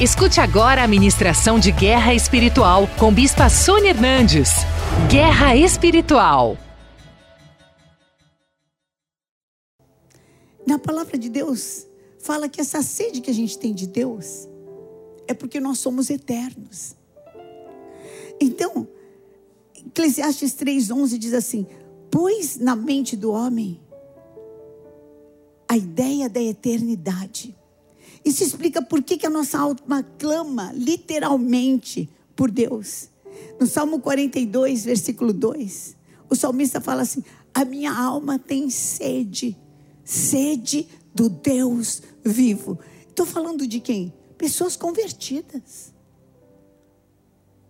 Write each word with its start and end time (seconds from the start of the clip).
Escute 0.00 0.40
agora 0.40 0.82
a 0.82 0.88
ministração 0.88 1.58
de 1.58 1.70
Guerra 1.70 2.14
Espiritual 2.14 2.88
com 2.98 3.12
Bispa 3.12 3.50
Sônia 3.50 3.90
Hernandes. 3.90 4.48
Guerra 5.10 5.54
Espiritual. 5.54 6.56
Na 10.66 10.78
palavra 10.78 11.18
de 11.18 11.28
Deus, 11.28 11.86
fala 12.18 12.48
que 12.48 12.62
essa 12.62 12.82
sede 12.82 13.20
que 13.20 13.30
a 13.30 13.34
gente 13.34 13.58
tem 13.58 13.74
de 13.74 13.86
Deus 13.86 14.48
é 15.28 15.34
porque 15.34 15.60
nós 15.60 15.80
somos 15.80 16.08
eternos. 16.08 16.96
Então, 18.40 18.88
Eclesiastes 19.76 20.54
3,11 20.54 21.18
diz 21.18 21.34
assim: 21.34 21.66
Pois 22.10 22.56
na 22.56 22.74
mente 22.74 23.18
do 23.18 23.32
homem 23.32 23.78
a 25.68 25.76
ideia 25.76 26.26
da 26.26 26.40
eternidade 26.40 27.54
isso 28.24 28.44
explica 28.44 28.82
por 28.82 29.02
que, 29.02 29.16
que 29.16 29.26
a 29.26 29.30
nossa 29.30 29.58
alma 29.58 30.02
clama 30.18 30.72
literalmente 30.74 32.08
por 32.36 32.50
Deus. 32.50 33.08
No 33.58 33.66
Salmo 33.66 34.00
42, 34.00 34.84
versículo 34.84 35.32
2, 35.32 35.96
o 36.28 36.36
salmista 36.36 36.80
fala 36.80 37.02
assim: 37.02 37.22
A 37.52 37.64
minha 37.64 37.92
alma 37.92 38.38
tem 38.38 38.70
sede, 38.70 39.56
sede 40.04 40.88
do 41.14 41.28
Deus 41.28 42.02
vivo. 42.24 42.78
Estou 43.08 43.26
falando 43.26 43.66
de 43.66 43.80
quem? 43.80 44.12
Pessoas 44.38 44.76
convertidas, 44.76 45.92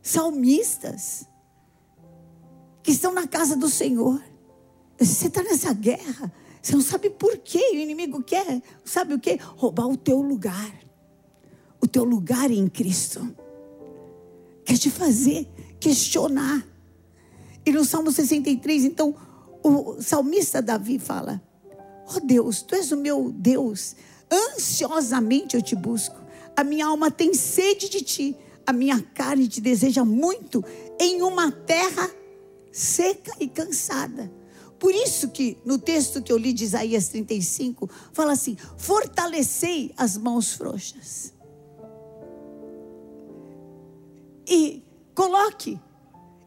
salmistas, 0.03 1.27
que 2.83 2.93
estão 2.93 3.13
na 3.13 3.27
casa 3.27 3.57
do 3.57 3.69
Senhor. 3.69 4.23
Você 4.99 5.29
está 5.29 5.43
nessa 5.43 5.73
guerra, 5.73 6.33
você 6.63 6.75
não 6.75 6.83
sabe 6.83 7.09
por 7.11 7.39
que 7.39 7.59
o 7.59 7.77
inimigo 7.77 8.23
quer, 8.23 8.63
sabe 8.85 9.15
o 9.15 9.19
que? 9.19 9.39
Roubar 9.57 9.87
o 9.87 9.97
teu 9.97 10.21
lugar. 10.21 10.73
O 11.81 11.87
teu 11.87 12.05
lugar 12.05 12.51
em 12.51 12.69
Cristo. 12.69 13.35
Quer 14.65 14.77
te 14.77 14.91
fazer 14.91 15.49
questionar. 15.79 16.67
E 17.65 17.73
no 17.73 17.85
Salmo 17.85 18.13
63, 18.13 18.85
então, 18.85 19.15
o 19.63 20.01
salmista 20.03 20.61
Davi 20.61 20.99
fala: 20.99 21.43
Ó 22.07 22.17
oh 22.17 22.21
Deus, 22.21 22.63
tu 22.63 22.75
és 22.75 22.93
o 22.93 22.97
meu 22.97 23.33
Deus, 23.33 23.97
ansiosamente 24.31 25.57
eu 25.57 25.63
te 25.63 25.75
busco. 25.75 26.17
A 26.55 26.63
minha 26.63 26.87
alma 26.87 27.11
tem 27.11 27.33
sede 27.33 27.89
de 27.89 28.03
ti, 28.03 28.37
a 28.67 28.73
minha 28.73 29.01
carne 29.15 29.49
te 29.49 29.63
deseja 29.63 30.05
muito 30.05 30.63
em 30.99 31.23
uma 31.23 31.51
terra 31.51 32.11
seca 32.71 33.33
e 33.41 33.49
cansada 33.49 34.40
por 34.81 34.95
isso 34.95 35.29
que 35.29 35.59
no 35.63 35.79
texto 35.79 36.23
que 36.23 36.33
eu 36.33 36.39
li 36.39 36.55
de 36.55 36.65
Isaías 36.65 37.09
35, 37.09 37.89
fala 38.15 38.33
assim: 38.33 38.57
fortalecei 38.79 39.93
as 39.95 40.17
mãos 40.17 40.55
frouxas. 40.55 41.35
E 44.49 44.83
coloque 45.15 45.79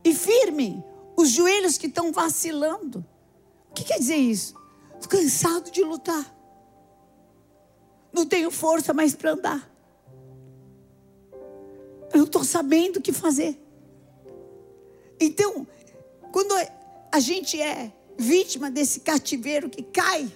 e 0.03 0.15
firme 0.15 0.83
os 1.15 1.29
joelhos 1.29 1.77
que 1.77 1.85
estão 1.85 2.11
vacilando. 2.11 3.05
O 3.69 3.73
que 3.75 3.83
quer 3.83 3.99
dizer 3.99 4.15
isso? 4.15 4.55
Estou 4.99 5.19
cansado 5.19 5.69
de 5.69 5.83
lutar. 5.83 6.35
Não 8.11 8.25
tenho 8.25 8.49
força 8.49 8.95
mais 8.95 9.13
para 9.13 9.33
andar. 9.33 9.71
Eu 12.11 12.17
não 12.17 12.25
estou 12.25 12.43
sabendo 12.43 12.97
o 12.97 13.01
que 13.01 13.13
fazer. 13.13 13.59
Então, 15.19 15.67
quando 16.31 16.51
a 17.11 17.19
gente 17.19 17.61
é 17.61 17.93
vítima 18.17 18.69
desse 18.69 18.99
cativeiro 18.99 19.69
que 19.69 19.83
cai. 19.83 20.31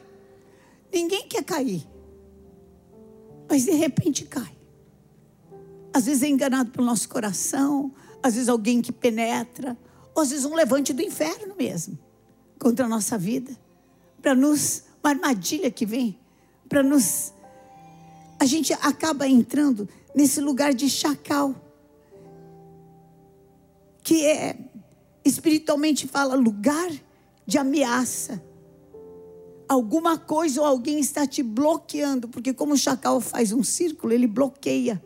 Ninguém 0.91 1.27
quer 1.27 1.43
cair, 1.43 1.87
mas 3.49 3.65
de 3.65 3.71
repente 3.71 4.25
cai. 4.25 4.55
Às 5.93 6.05
vezes 6.05 6.23
é 6.23 6.27
enganado 6.27 6.71
pelo 6.71 6.85
nosso 6.85 7.09
coração, 7.09 7.93
às 8.21 8.35
vezes 8.35 8.49
alguém 8.49 8.81
que 8.81 8.91
penetra, 8.91 9.77
ou 10.13 10.21
às 10.21 10.29
vezes 10.29 10.45
um 10.45 10.55
levante 10.55 10.93
do 10.93 11.01
inferno 11.01 11.55
mesmo 11.57 11.97
contra 12.59 12.85
a 12.85 12.89
nossa 12.89 13.17
vida, 13.17 13.55
para 14.21 14.33
nos 14.33 14.83
uma 15.03 15.11
armadilha 15.11 15.69
que 15.71 15.85
vem, 15.85 16.19
para 16.67 16.83
nos 16.83 17.33
a 18.39 18.45
gente 18.45 18.73
acaba 18.73 19.27
entrando 19.27 19.87
nesse 20.13 20.39
lugar 20.39 20.73
de 20.73 20.89
chacal, 20.89 21.55
que 24.03 24.25
é 24.25 24.57
espiritualmente 25.25 26.07
fala 26.07 26.35
lugar 26.35 26.89
de 27.47 27.57
ameaça. 27.57 28.43
Alguma 29.69 30.17
coisa 30.17 30.61
ou 30.61 30.67
alguém 30.67 30.99
está 30.99 31.25
te 31.25 31.41
bloqueando, 31.41 32.27
porque 32.27 32.53
como 32.53 32.73
o 32.73 32.77
chacal 32.77 33.21
faz 33.21 33.53
um 33.53 33.63
círculo, 33.63 34.13
ele 34.13 34.27
bloqueia. 34.27 35.01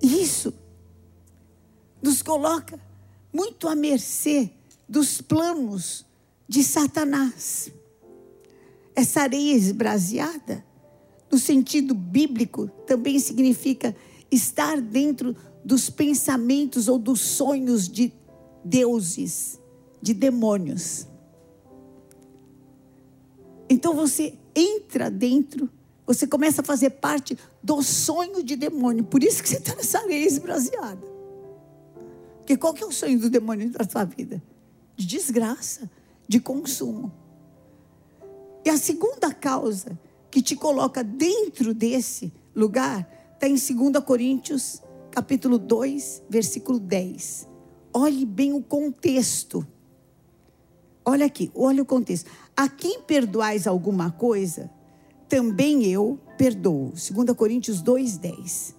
Isso 0.00 0.54
nos 2.00 2.22
coloca 2.22 2.78
muito 3.32 3.66
à 3.66 3.74
mercê 3.74 4.50
dos 4.88 5.20
planos 5.20 6.04
de 6.48 6.62
Satanás. 6.62 7.70
Essa 8.94 9.22
areia 9.22 9.54
esbraseada, 9.54 10.64
no 11.30 11.38
sentido 11.38 11.94
bíblico, 11.94 12.68
também 12.86 13.18
significa 13.18 13.96
estar 14.30 14.80
dentro 14.80 15.34
dos 15.64 15.88
pensamentos 15.88 16.86
ou 16.86 16.98
dos 16.98 17.20
sonhos 17.20 17.88
de 17.88 18.12
deuses, 18.64 19.60
de 20.00 20.14
demônios. 20.14 21.06
Então 23.68 23.94
você 23.94 24.38
entra 24.54 25.10
dentro, 25.10 25.68
você 26.06 26.26
começa 26.26 26.60
a 26.60 26.64
fazer 26.64 26.90
parte 26.90 27.38
do 27.62 27.82
sonho 27.82 28.42
de 28.42 28.56
demônio. 28.56 29.04
Por 29.04 29.22
isso 29.22 29.42
que 29.42 29.48
você 29.48 29.56
está 29.56 29.74
nessa 29.74 29.98
areia 30.00 30.26
esbraseada. 30.26 31.14
Porque 32.38 32.56
qual 32.56 32.74
que 32.74 32.82
é 32.82 32.86
o 32.86 32.92
sonho 32.92 33.18
do 33.18 33.30
demônio 33.30 33.70
da 33.70 33.88
sua 33.88 34.04
vida? 34.04 34.42
De 34.96 35.06
desgraça, 35.06 35.90
de 36.28 36.38
consumo. 36.38 37.12
E 38.64 38.70
a 38.70 38.76
segunda 38.76 39.32
causa 39.32 39.98
que 40.30 40.42
te 40.42 40.54
coloca 40.54 41.02
dentro 41.02 41.72
desse 41.72 42.32
lugar 42.54 43.08
está 43.34 43.48
em 43.48 43.54
2 43.54 44.04
Coríntios, 44.04 44.82
capítulo 45.10 45.58
2, 45.58 46.24
versículo 46.28 46.78
10. 46.78 47.53
Olhe 47.96 48.26
bem 48.26 48.52
o 48.52 48.60
contexto. 48.60 49.64
Olha 51.04 51.26
aqui, 51.26 51.48
olha 51.54 51.80
o 51.80 51.86
contexto. 51.86 52.28
A 52.56 52.68
quem 52.68 53.00
perdoais 53.02 53.68
alguma 53.68 54.10
coisa, 54.10 54.68
também 55.28 55.84
eu 55.84 56.18
perdoo. 56.36 56.92
2 56.92 57.36
Coríntios 57.36 57.80
2:10. 57.80 58.74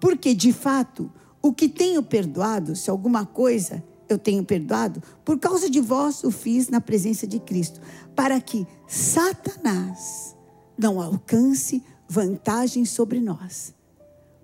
Porque 0.00 0.32
de 0.32 0.52
fato, 0.52 1.10
o 1.42 1.52
que 1.52 1.68
tenho 1.68 2.04
perdoado, 2.04 2.76
se 2.76 2.88
alguma 2.88 3.26
coisa 3.26 3.82
eu 4.08 4.16
tenho 4.16 4.44
perdoado, 4.44 5.02
por 5.24 5.36
causa 5.38 5.68
de 5.68 5.80
vós 5.80 6.22
o 6.22 6.30
fiz 6.30 6.68
na 6.68 6.80
presença 6.80 7.26
de 7.26 7.40
Cristo, 7.40 7.80
para 8.14 8.40
que 8.40 8.64
Satanás 8.86 10.36
não 10.78 11.00
alcance 11.00 11.82
vantagem 12.08 12.84
sobre 12.84 13.20
nós 13.20 13.74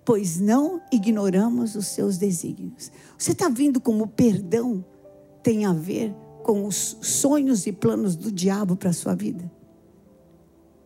pois 0.07 0.39
não 0.39 0.81
ignoramos 0.89 1.75
os 1.75 1.87
seus 1.87 2.17
desígnios. 2.17 2.89
Você 3.17 3.33
está 3.33 3.49
vendo 3.49 3.81
como 3.81 4.05
o 4.05 4.07
perdão 4.07 4.85
tem 5.43 5.65
a 5.65 5.73
ver 5.73 6.15
com 6.43 6.65
os 6.65 6.95
sonhos 7.01 7.67
e 7.67 7.73
planos 7.73 8.15
do 8.15 8.31
diabo 8.31 8.77
para 8.77 8.91
a 8.91 8.93
sua 8.93 9.13
vida? 9.13 9.51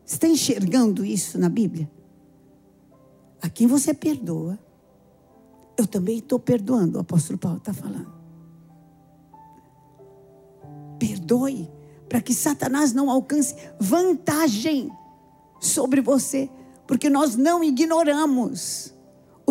Você 0.04 0.16
está 0.16 0.28
enxergando 0.28 1.06
isso 1.06 1.38
na 1.38 1.50
Bíblia? 1.50 1.88
A 3.40 3.48
quem 3.48 3.68
você 3.68 3.94
perdoa, 3.94 4.58
eu 5.78 5.86
também 5.86 6.18
estou 6.18 6.40
perdoando, 6.40 6.98
o 6.98 7.02
apóstolo 7.02 7.38
Paulo 7.38 7.60
está 7.60 7.72
falando. 7.72 8.12
Perdoe, 10.98 11.70
para 12.10 12.22
que 12.22 12.34
Satanás 12.34 12.92
não 12.92 13.08
alcance 13.08 13.54
vantagem 13.80 14.90
sobre 15.60 16.02
você, 16.02 16.50
porque 16.88 17.08
nós 17.08 17.36
não 17.36 17.64
ignoramos 17.64 18.91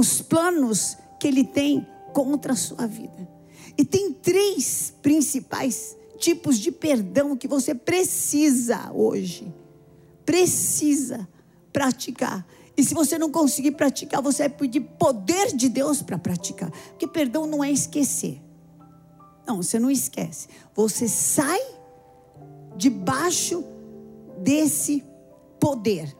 os 0.01 0.23
planos 0.23 0.97
que 1.19 1.29
ele 1.29 1.45
tem 1.45 1.87
contra 2.15 2.55
a 2.55 2.57
sua 2.57 2.87
vida. 2.87 3.29
E 3.77 3.85
tem 3.85 4.13
três 4.13 4.95
principais 5.03 5.95
tipos 6.19 6.59
de 6.59 6.73
perdão 6.73 7.37
que 7.37 7.47
você 7.47 7.75
precisa 7.75 8.91
hoje. 8.93 9.53
Precisa 10.25 11.29
praticar. 11.71 12.47
E 12.77 12.83
se 12.83 12.95
você 12.95 13.19
não 13.19 13.31
conseguir 13.31 13.73
praticar, 13.73 14.23
você 14.23 14.49
vai 14.49 14.57
pedir 14.57 14.81
poder 14.81 15.55
de 15.55 15.69
Deus 15.69 16.01
para 16.01 16.19
praticar. 16.19 16.71
Porque 16.71 17.07
perdão 17.07 17.47
não 17.47 17.63
é 17.63 17.71
esquecer. 17.71 18.41
Não, 19.47 19.63
você 19.63 19.79
não 19.79 19.91
esquece. 19.91 20.49
Você 20.75 21.07
sai 21.09 21.61
debaixo 22.75 23.63
desse 24.39 25.05
poder. 25.59 26.17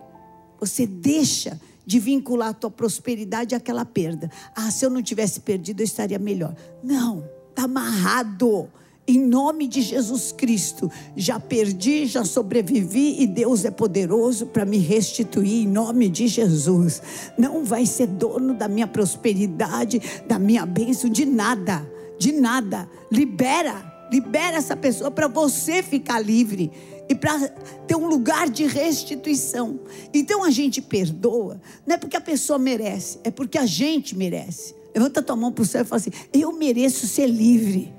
Você 0.59 0.87
deixa 0.87 1.59
de 1.91 1.99
vincular 1.99 2.51
a 2.51 2.55
tua 2.55 2.71
prosperidade 2.71 3.53
àquela 3.53 3.85
perda. 3.85 4.31
Ah, 4.55 4.71
se 4.71 4.87
eu 4.87 4.91
não 4.91 5.03
tivesse 5.03 5.41
perdido, 5.41 5.81
eu 5.81 5.85
estaria 5.85 6.21
melhor. 6.21 6.55
Não, 6.85 7.29
está 7.49 7.65
amarrado. 7.65 8.69
Em 9.09 9.19
nome 9.19 9.67
de 9.67 9.83
Jesus 9.83 10.31
Cristo, 10.31 10.89
já 11.17 11.41
perdi, 11.41 12.07
já 12.07 12.25
sobrevivi 12.25 13.21
e 13.21 13.27
Deus 13.27 13.65
é 13.65 13.73
poderoso 13.73 14.47
para 14.47 14.65
me 14.65 14.79
restituir 14.79 15.65
em 15.65 15.67
nome 15.67 16.09
de 16.09 16.29
Jesus. 16.29 17.03
Não 17.37 17.65
vai 17.65 17.85
ser 17.85 18.07
dono 18.07 18.55
da 18.55 18.69
minha 18.69 18.87
prosperidade, 18.87 20.01
da 20.29 20.39
minha 20.39 20.65
bênção, 20.65 21.11
de 21.11 21.27
nada, 21.27 21.85
de 22.21 22.31
nada. 22.31 22.89
Libera, 23.11 24.07
libera 24.13 24.59
essa 24.59 24.77
pessoa 24.77 25.11
para 25.11 25.27
você 25.27 25.83
ficar 25.83 26.21
livre 26.21 26.71
e 27.11 27.15
para 27.17 27.49
ter 27.89 27.97
um 27.97 28.07
lugar 28.07 28.49
de 28.49 28.65
restituição. 28.67 29.81
Então 30.15 30.45
a 30.45 30.51
gente 30.51 30.81
perdoa, 30.81 31.61
não 31.85 31.97
é 31.97 31.99
porque 31.99 32.17
a 32.17 32.21
pessoa 32.21 32.57
merece, 32.57 33.19
é 33.25 33.33
porque 33.33 33.59
a 33.59 33.67
gente 33.67 34.17
merece. 34.17 34.77
Levanta 34.95 35.21
tua 35.21 35.35
mão 35.35 35.51
para 35.51 35.63
o 35.63 35.67
céu 35.67 35.83
e 35.83 35.85
fala 35.85 36.01
assim: 36.01 36.13
Eu 36.33 36.53
mereço 36.53 37.09
ser 37.09 37.27
livre 37.27 37.93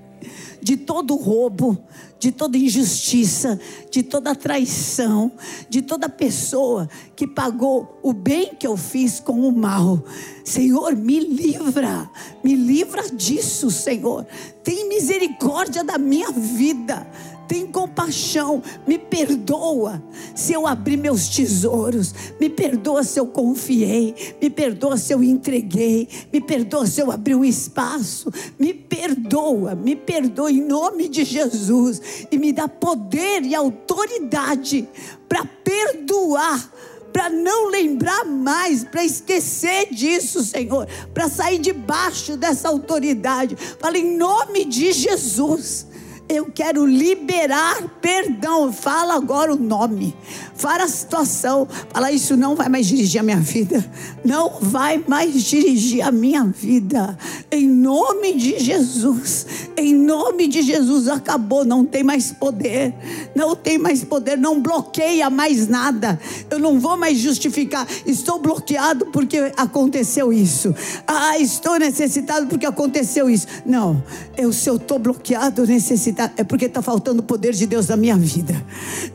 de 0.62 0.78
todo 0.78 1.16
roubo, 1.16 1.84
de 2.20 2.32
toda 2.32 2.58
injustiça, 2.58 3.60
de 3.90 4.04
toda 4.04 4.36
traição, 4.36 5.32
de 5.68 5.82
toda 5.82 6.08
pessoa 6.08 6.88
que 7.16 7.26
pagou 7.28 8.00
o 8.04 8.14
bem 8.14 8.54
que 8.54 8.68
eu 8.68 8.78
fiz 8.78 9.20
com 9.20 9.42
o 9.42 9.52
mal. 9.52 10.04
Senhor, 10.46 10.96
me 10.96 11.20
livra, 11.20 12.10
me 12.44 12.56
livra 12.56 13.10
disso, 13.10 13.72
Senhor. 13.72 14.26
Tem 14.64 14.88
misericórdia 14.88 15.84
da 15.84 15.98
minha 15.98 16.32
vida 16.32 17.08
tem 17.52 17.68
compaixão, 17.68 18.64
me 18.88 18.98
perdoa 18.98 20.02
se 20.34 20.54
eu 20.54 20.66
abri 20.66 20.96
meus 20.96 21.28
tesouros, 21.28 22.16
me 22.40 22.50
perdoa 22.50 23.04
se 23.04 23.20
eu 23.20 23.28
confiei, 23.28 24.16
me 24.42 24.50
perdoa 24.50 24.96
se 24.96 25.14
eu 25.14 25.22
entreguei, 25.22 26.08
me 26.32 26.40
perdoa 26.40 26.88
se 26.88 27.02
eu 27.02 27.12
abri 27.12 27.36
um 27.36 27.44
espaço, 27.44 28.32
me 28.58 28.74
perdoa, 28.74 29.76
me 29.76 29.98
perdoa 29.98 30.50
em 30.50 30.62
nome 30.62 31.10
de 31.10 31.26
Jesus 31.26 32.02
e 32.32 32.38
me 32.38 32.54
dá 32.54 32.70
poder 32.70 33.44
e 33.44 33.54
autoridade 33.54 34.88
para 35.28 35.44
perdoar 35.44 36.72
para 37.12 37.30
não 37.30 37.70
lembrar 37.70 38.24
mais, 38.24 38.86
para 38.86 39.04
esquecer 39.04 39.94
disso, 39.94 40.42
Senhor, 40.46 40.88
para 41.14 41.28
sair 41.28 41.60
debaixo 41.60 42.38
dessa 42.38 42.70
autoridade. 42.70 43.58
Fala 43.58 43.98
em 43.98 44.16
nome 44.16 44.64
de 44.64 44.94
Jesus. 44.94 45.91
Eu 46.34 46.46
quero 46.46 46.86
liberar 46.86 47.90
perdão. 48.02 48.72
Fala 48.72 49.16
agora 49.16 49.52
o 49.52 49.58
nome. 49.58 50.16
Fala 50.62 50.84
a 50.84 50.88
situação. 50.88 51.68
Fala, 51.90 52.12
isso 52.12 52.38
não 52.38 52.56
vai 52.56 52.70
mais 52.70 52.86
dirigir 52.86 53.20
a 53.20 53.24
minha 53.24 53.40
vida. 53.40 53.84
Não 54.24 54.60
vai 54.62 55.04
mais 55.08 55.42
dirigir 55.42 56.04
a 56.04 56.12
minha 56.12 56.44
vida. 56.44 57.18
Em 57.52 57.68
nome 57.68 58.36
de 58.36 58.60
Jesus. 58.60 59.48
Em 59.76 59.92
nome 59.92 60.48
de 60.48 60.62
Jesus. 60.62 61.08
Acabou. 61.08 61.66
Não 61.66 61.84
tem 61.84 62.04
mais 62.04 62.32
poder. 62.32 62.94
Não 63.34 63.56
tem 63.56 63.80
mais 63.80 64.04
poder. 64.04 64.38
Não 64.38 64.62
bloqueia 64.62 65.32
mais 65.32 65.68
nada. 65.68 66.20
Eu 66.48 66.60
não 66.60 66.80
vou 66.80 66.96
mais 66.96 67.18
justificar. 67.18 67.88
Estou 68.06 68.38
bloqueado 68.38 69.08
porque 69.08 69.52
aconteceu 69.58 70.32
isso. 70.32 70.76
Ah, 71.08 71.40
estou 71.40 71.80
necessitado 71.80 72.46
porque 72.46 72.68
aconteceu 72.68 73.28
isso. 73.32 73.48
Não. 73.66 74.04
Eu, 74.38 74.54
se 74.54 74.70
eu 74.70 74.76
estou 74.76 75.00
bloqueado, 75.00 75.66
necessitado 75.66 76.34
é 76.38 76.44
porque 76.44 76.66
está 76.66 76.84
faltando 76.84 77.22
o 77.22 77.24
poder 77.24 77.54
de 77.54 77.66
Deus 77.66 77.88
na 77.88 77.98
minha 77.98 78.16
vida. 78.16 78.64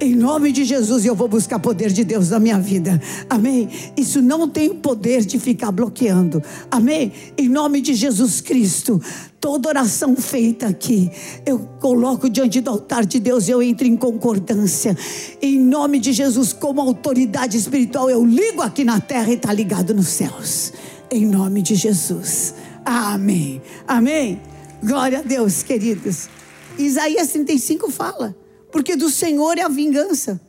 Em 0.00 0.16
nome 0.16 0.50
de 0.50 0.64
Jesus, 0.64 1.04
eu 1.04 1.14
vou 1.14 1.35
buscar 1.36 1.58
poder 1.58 1.92
de 1.92 2.02
Deus 2.02 2.30
na 2.30 2.40
minha 2.40 2.58
vida. 2.58 3.00
Amém? 3.28 3.68
Isso 3.96 4.22
não 4.22 4.48
tem 4.48 4.74
poder 4.74 5.24
de 5.24 5.38
ficar 5.38 5.70
bloqueando. 5.70 6.42
Amém? 6.70 7.12
Em 7.36 7.48
nome 7.48 7.82
de 7.82 7.94
Jesus 7.94 8.40
Cristo 8.40 9.00
toda 9.38 9.68
oração 9.68 10.16
feita 10.16 10.66
aqui, 10.66 11.08
eu 11.44 11.60
coloco 11.78 12.28
diante 12.28 12.60
do 12.60 12.68
altar 12.68 13.06
de 13.06 13.20
Deus, 13.20 13.48
eu 13.48 13.62
entro 13.62 13.86
em 13.86 13.96
concordância. 13.96 14.96
Em 15.40 15.56
nome 15.56 16.00
de 16.00 16.12
Jesus, 16.12 16.52
como 16.52 16.80
autoridade 16.80 17.56
espiritual, 17.56 18.10
eu 18.10 18.24
ligo 18.24 18.60
aqui 18.60 18.82
na 18.82 18.98
terra 18.98 19.30
e 19.30 19.34
está 19.34 19.52
ligado 19.52 19.94
nos 19.94 20.08
céus. 20.08 20.72
Em 21.08 21.24
nome 21.24 21.62
de 21.62 21.76
Jesus. 21.76 22.54
Amém. 22.84 23.62
Amém. 23.86 24.40
Glória 24.82 25.20
a 25.20 25.22
Deus, 25.22 25.62
queridos. 25.62 26.28
Isaías 26.76 27.28
35 27.28 27.88
fala, 27.88 28.36
porque 28.72 28.96
do 28.96 29.08
Senhor 29.08 29.58
é 29.58 29.62
a 29.62 29.68
vingança. 29.68 30.40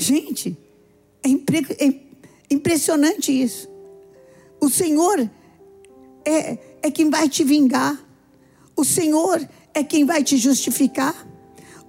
Gente, 0.00 0.56
é, 1.22 1.28
impre, 1.28 1.66
é 1.78 1.94
impressionante 2.50 3.30
isso. 3.30 3.68
O 4.58 4.70
Senhor 4.70 5.30
é, 6.24 6.58
é 6.80 6.90
quem 6.90 7.10
vai 7.10 7.28
te 7.28 7.44
vingar. 7.44 8.02
O 8.74 8.82
Senhor 8.82 9.46
é 9.74 9.84
quem 9.84 10.06
vai 10.06 10.24
te 10.24 10.38
justificar. 10.38 11.14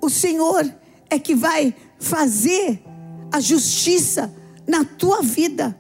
O 0.02 0.10
Senhor 0.10 0.70
é 1.10 1.18
que 1.18 1.34
vai 1.34 1.74
fazer 2.00 2.84
a 3.32 3.40
justiça 3.40 4.30
na 4.68 4.84
tua 4.84 5.22
vida. 5.22 5.80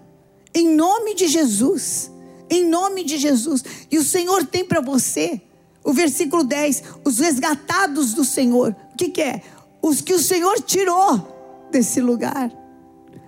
Em 0.55 0.73
nome 0.73 1.13
de 1.15 1.27
Jesus. 1.27 2.09
Em 2.49 2.65
nome 2.65 3.03
de 3.03 3.17
Jesus. 3.17 3.61
E 3.91 3.97
o 3.97 4.05
Senhor 4.05 4.45
tem 4.45 4.63
para 4.63 4.79
você 4.79 5.41
o 5.83 5.91
versículo 5.91 6.45
10: 6.45 6.83
os 7.03 7.19
resgatados 7.19 8.13
do 8.13 8.23
Senhor. 8.23 8.73
O 8.93 8.95
que, 8.95 9.09
que 9.09 9.21
é? 9.21 9.41
Os 9.81 9.99
que 9.99 10.13
o 10.13 10.19
Senhor 10.19 10.61
tirou 10.61 11.30
desse 11.71 12.01
lugar. 12.01 12.51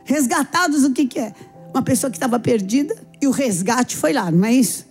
Resgatados, 0.06 0.84
o 0.84 0.92
que, 0.92 1.08
que 1.08 1.20
é? 1.20 1.34
Uma 1.74 1.82
pessoa 1.82 2.12
que 2.12 2.18
estava 2.18 2.40
perdida 2.40 2.96
e 3.22 3.28
o 3.28 3.32
resgate 3.32 3.96
foi 3.96 4.14
lá, 4.14 4.30
não 4.30 4.46
é 4.46 4.54
isso? 4.54 4.86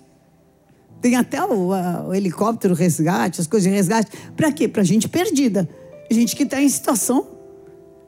Tem 1.01 1.17
até 1.17 1.45
o, 1.45 1.73
a, 1.73 2.09
o 2.09 2.15
helicóptero 2.15 2.75
resgate, 2.75 3.41
as 3.41 3.47
coisas 3.47 3.69
de 3.69 3.75
resgate. 3.75 4.11
Para 4.37 4.51
quê? 4.53 4.67
Para 4.67 4.83
gente 4.83 5.09
perdida. 5.09 5.69
Gente 6.11 6.35
que 6.35 6.43
está 6.43 6.61
em 6.61 6.69
situação 6.69 7.27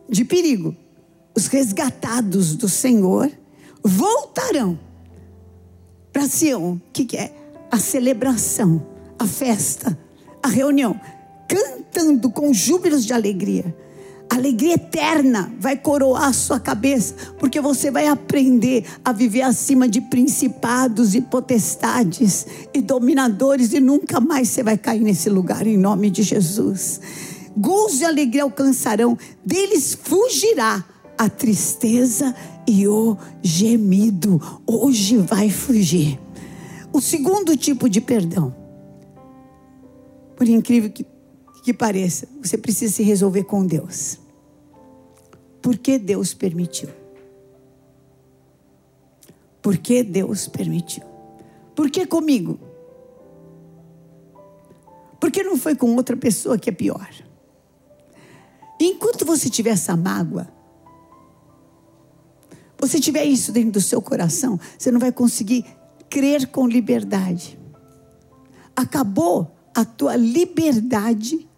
de 0.09 0.25
perigo. 0.25 0.75
Os 1.37 1.47
resgatados 1.47 2.55
do 2.55 2.69
Senhor 2.69 3.31
voltarão 3.83 4.79
para 6.13 6.29
Sião. 6.29 6.75
O 6.75 6.81
que, 6.93 7.05
que 7.05 7.17
é? 7.17 7.35
A 7.71 7.79
celebração 7.79 8.95
a 9.19 9.27
festa, 9.27 9.99
a 10.43 10.49
reunião, 10.49 10.99
cantando 11.49 12.31
com 12.31 12.53
júbilos 12.53 13.05
de 13.05 13.13
alegria. 13.13 13.75
Alegria 14.31 14.75
eterna 14.75 15.53
vai 15.61 15.77
coroar 15.77 16.25
a 16.25 16.33
sua 16.33 16.59
cabeça, 16.59 17.15
porque 17.39 17.61
você 17.61 17.91
vai 17.91 18.09
aprender 18.09 18.85
a 19.05 19.13
viver 19.13 19.43
acima 19.43 19.89
de 19.89 20.01
principados 20.01 21.15
e 21.15 21.21
potestades 21.21 22.47
e 22.73 22.81
dominadores, 22.81 23.73
e 23.73 23.81
nunca 23.81 24.21
mais 24.21 24.49
você 24.49 24.63
vai 24.63 24.77
cair 24.77 25.01
nesse 25.01 25.31
lugar, 25.31 25.67
em 25.67 25.77
nome 25.77 26.11
de 26.11 26.23
Jesus. 26.23 27.01
Gozo 27.57 28.03
e 28.03 28.05
alegria 28.05 28.43
alcançarão, 28.43 29.17
deles 29.45 29.97
fugirá 30.03 30.85
a 31.17 31.29
tristeza 31.29 32.35
e 32.67 32.89
o 32.89 33.17
gemido. 33.43 34.41
Hoje 34.67 35.17
vai 35.19 35.49
fugir. 35.49 36.19
O 36.93 37.01
segundo 37.01 37.57
tipo 37.57 37.89
de 37.89 38.01
perdão 38.01 38.65
por 40.37 40.49
incrível 40.49 40.91
que, 40.91 41.07
que 41.63 41.73
pareça, 41.73 42.29
você 42.43 42.59
precisa 42.59 42.93
se 42.93 43.03
resolver 43.03 43.45
com 43.45 43.67
Deus. 43.67 44.19
Por 45.65 45.79
que 45.79 45.99
Deus 45.99 46.35
permitiu? 46.35 46.91
Por 49.63 49.79
que 49.79 50.03
Deus 50.03 50.47
permitiu? 50.47 51.03
Por 51.75 51.91
que 51.91 52.05
comigo? 52.05 52.61
Por 55.19 55.31
que 55.31 55.43
não 55.43 55.57
foi 55.57 55.75
com 55.75 55.97
outra 55.97 56.19
pessoa 56.19 56.59
que 56.59 56.69
é 56.69 56.73
pior? 56.73 57.09
enquanto 58.79 59.25
você 59.25 59.49
tiver 59.49 59.71
essa 59.71 59.97
mágoa, 59.97 60.53
você 62.79 63.01
tiver 63.01 63.25
isso 63.25 63.51
dentro 63.51 63.71
do 63.73 63.81
seu 63.81 64.03
coração, 64.03 64.61
você 64.79 64.91
não 64.91 65.01
vai 65.01 65.13
conseguir 65.13 65.65
crer 66.11 66.49
com 66.49 66.69
liberdade. 66.69 67.59
Acabou 68.77 69.57
a 69.75 69.83
tua 69.83 70.15
liberdade 70.15 71.49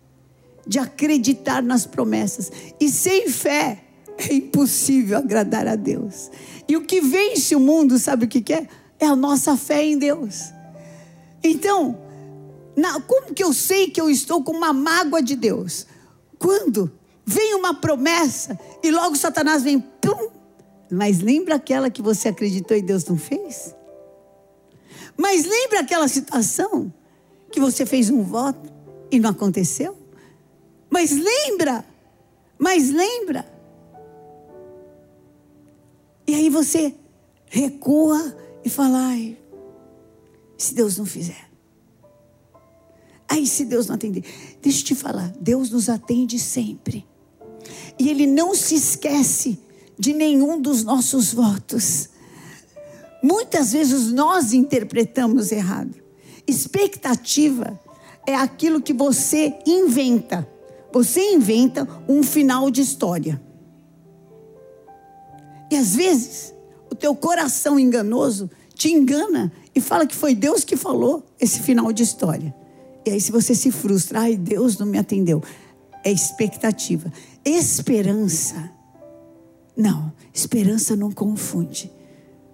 de 0.64 0.78
acreditar 0.78 1.60
nas 1.60 1.86
promessas. 1.86 2.52
E 2.78 2.88
sem 2.88 3.28
fé 3.28 3.85
é 4.18 4.34
impossível 4.34 5.18
agradar 5.18 5.66
a 5.66 5.76
Deus. 5.76 6.30
E 6.68 6.76
o 6.76 6.82
que 6.82 7.00
vence 7.00 7.54
o 7.54 7.60
mundo, 7.60 7.98
sabe 7.98 8.26
o 8.26 8.28
que, 8.28 8.52
é? 8.52 8.68
É 8.98 9.06
a 9.06 9.16
nossa 9.16 9.56
fé 9.56 9.84
em 9.84 9.98
Deus. 9.98 10.52
Então, 11.42 11.98
na, 12.76 13.00
como 13.00 13.34
que 13.34 13.44
eu 13.44 13.52
sei 13.52 13.90
que 13.90 14.00
eu 14.00 14.10
estou 14.10 14.42
com 14.42 14.52
uma 14.52 14.72
mágoa 14.72 15.22
de 15.22 15.36
Deus? 15.36 15.86
Quando 16.38 16.90
vem 17.24 17.54
uma 17.54 17.74
promessa 17.74 18.58
e 18.82 18.90
logo 18.90 19.16
Satanás 19.16 19.62
vem, 19.62 19.80
pum, 19.80 20.30
mas 20.90 21.20
lembra 21.20 21.56
aquela 21.56 21.90
que 21.90 22.02
você 22.02 22.28
acreditou 22.28 22.76
e 22.76 22.82
Deus 22.82 23.04
não 23.04 23.18
fez? 23.18 23.74
Mas 25.16 25.44
lembra 25.44 25.80
aquela 25.80 26.08
situação 26.08 26.92
que 27.50 27.58
você 27.58 27.86
fez 27.86 28.10
um 28.10 28.22
voto 28.22 28.72
e 29.10 29.18
não 29.18 29.30
aconteceu? 29.30 29.96
Mas 30.90 31.10
lembra, 31.10 31.84
mas 32.58 32.90
lembra. 32.90 33.55
E 36.26 36.34
aí 36.34 36.50
você 36.50 36.94
recua 37.46 38.36
e 38.64 38.68
fala: 38.68 38.98
ai, 38.98 39.38
se 40.58 40.74
Deus 40.74 40.98
não 40.98 41.06
fizer. 41.06 41.46
Aí, 43.28 43.46
se 43.46 43.64
Deus 43.64 43.88
não 43.88 43.96
atender, 43.96 44.24
deixa 44.62 44.80
eu 44.80 44.84
te 44.84 44.94
falar, 44.94 45.32
Deus 45.40 45.70
nos 45.70 45.88
atende 45.88 46.38
sempre. 46.38 47.04
E 47.98 48.08
Ele 48.08 48.26
não 48.26 48.54
se 48.54 48.76
esquece 48.76 49.58
de 49.98 50.12
nenhum 50.12 50.60
dos 50.60 50.84
nossos 50.84 51.32
votos. 51.32 52.08
Muitas 53.22 53.72
vezes 53.72 54.12
nós 54.12 54.52
interpretamos 54.52 55.50
errado. 55.50 55.94
Expectativa 56.46 57.78
é 58.26 58.34
aquilo 58.34 58.80
que 58.80 58.92
você 58.92 59.58
inventa. 59.66 60.48
Você 60.92 61.32
inventa 61.32 61.88
um 62.08 62.22
final 62.22 62.70
de 62.70 62.82
história. 62.82 63.42
E 65.70 65.76
às 65.76 65.94
vezes, 65.94 66.54
o 66.90 66.94
teu 66.94 67.14
coração 67.14 67.78
enganoso 67.78 68.50
te 68.74 68.92
engana 68.92 69.52
e 69.74 69.80
fala 69.80 70.06
que 70.06 70.14
foi 70.14 70.34
Deus 70.34 70.64
que 70.64 70.76
falou 70.76 71.24
esse 71.40 71.60
final 71.60 71.92
de 71.92 72.02
história. 72.02 72.54
E 73.04 73.10
aí, 73.10 73.20
se 73.20 73.30
você 73.30 73.54
se 73.54 73.70
frustra, 73.70 74.20
ai, 74.20 74.36
Deus 74.36 74.78
não 74.78 74.86
me 74.86 74.98
atendeu. 74.98 75.42
É 76.04 76.10
expectativa. 76.10 77.12
Esperança. 77.44 78.70
Não, 79.76 80.12
esperança 80.32 80.96
não 80.96 81.10
confunde. 81.10 81.90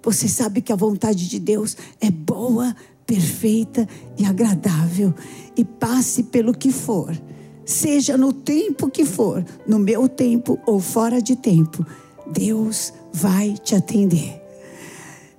Você 0.03 0.29
sabe 0.29 0.61
que 0.61 0.73
a 0.73 0.77
vontade 0.77 1.29
de 1.29 1.39
Deus 1.39 1.77
é 2.01 2.11
boa, 2.11 2.75
perfeita 3.07 3.89
e 4.19 4.25
agradável. 4.25 5.15
E 5.57 5.65
passe 5.65 6.25
pelo 6.25 6.53
que 6.53 6.73
for, 6.73 7.17
seja 7.65 8.17
no 8.17 8.33
tempo 8.33 8.91
que 8.91 9.05
for, 9.05 9.45
no 9.67 9.79
meu 9.79 10.09
tempo 10.09 10.59
ou 10.67 10.81
fora 10.81 11.23
de 11.23 11.37
tempo, 11.37 11.87
Deus 12.27 12.93
vai 13.13 13.55
te 13.55 13.75
atender. 13.75 14.41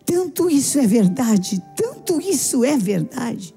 Tanto 0.05 0.49
isso 0.49 0.79
é 0.79 0.85
verdade, 0.85 1.61
tanto 1.75 2.19
isso 2.19 2.63
é 2.63 2.77
verdade, 2.77 3.55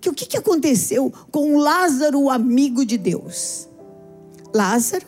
que 0.00 0.08
o 0.10 0.12
que, 0.12 0.26
que 0.26 0.36
aconteceu 0.36 1.12
com 1.30 1.56
Lázaro, 1.56 2.20
o 2.20 2.30
amigo 2.30 2.84
de 2.84 2.98
Deus? 2.98 3.68
Lázaro, 4.54 5.06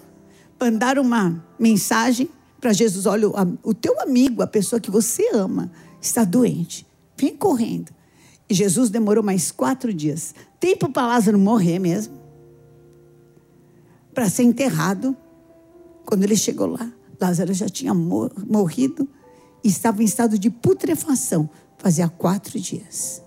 mandaram 0.59 1.03
uma 1.03 1.45
mensagem 1.59 2.31
para 2.61 2.73
Jesus: 2.73 3.05
olha, 3.05 3.29
o 3.63 3.75
teu 3.75 4.01
amigo, 4.01 4.43
a 4.43 4.47
pessoa 4.47 4.81
que 4.81 4.91
você 4.91 5.29
ama, 5.35 5.71
está 6.01 6.25
doente. 6.25 6.87
Vem 7.17 7.37
correndo. 7.37 7.93
E 8.49 8.55
Jesus 8.55 8.89
demorou 8.89 9.23
mais 9.23 9.51
quatro 9.51 9.93
dias. 9.93 10.35
Tempo 10.59 10.89
para 10.89 11.07
Lázaro 11.07 11.39
morrer 11.39 11.79
mesmo. 11.79 12.19
Para 14.15 14.31
ser 14.31 14.45
enterrado. 14.45 15.17
Quando 16.05 16.23
ele 16.23 16.37
chegou 16.37 16.69
lá, 16.69 16.91
Lázaro 17.21 17.53
já 17.53 17.69
tinha 17.69 17.95
morrido 17.95 19.09
e 19.63 19.69
estava 19.69 20.03
em 20.03 20.05
estado 20.05 20.39
de 20.39 20.51
putrefação. 20.51 21.49
Fazia 21.79 22.09
quatro 22.09 22.59
dias. 22.59 23.23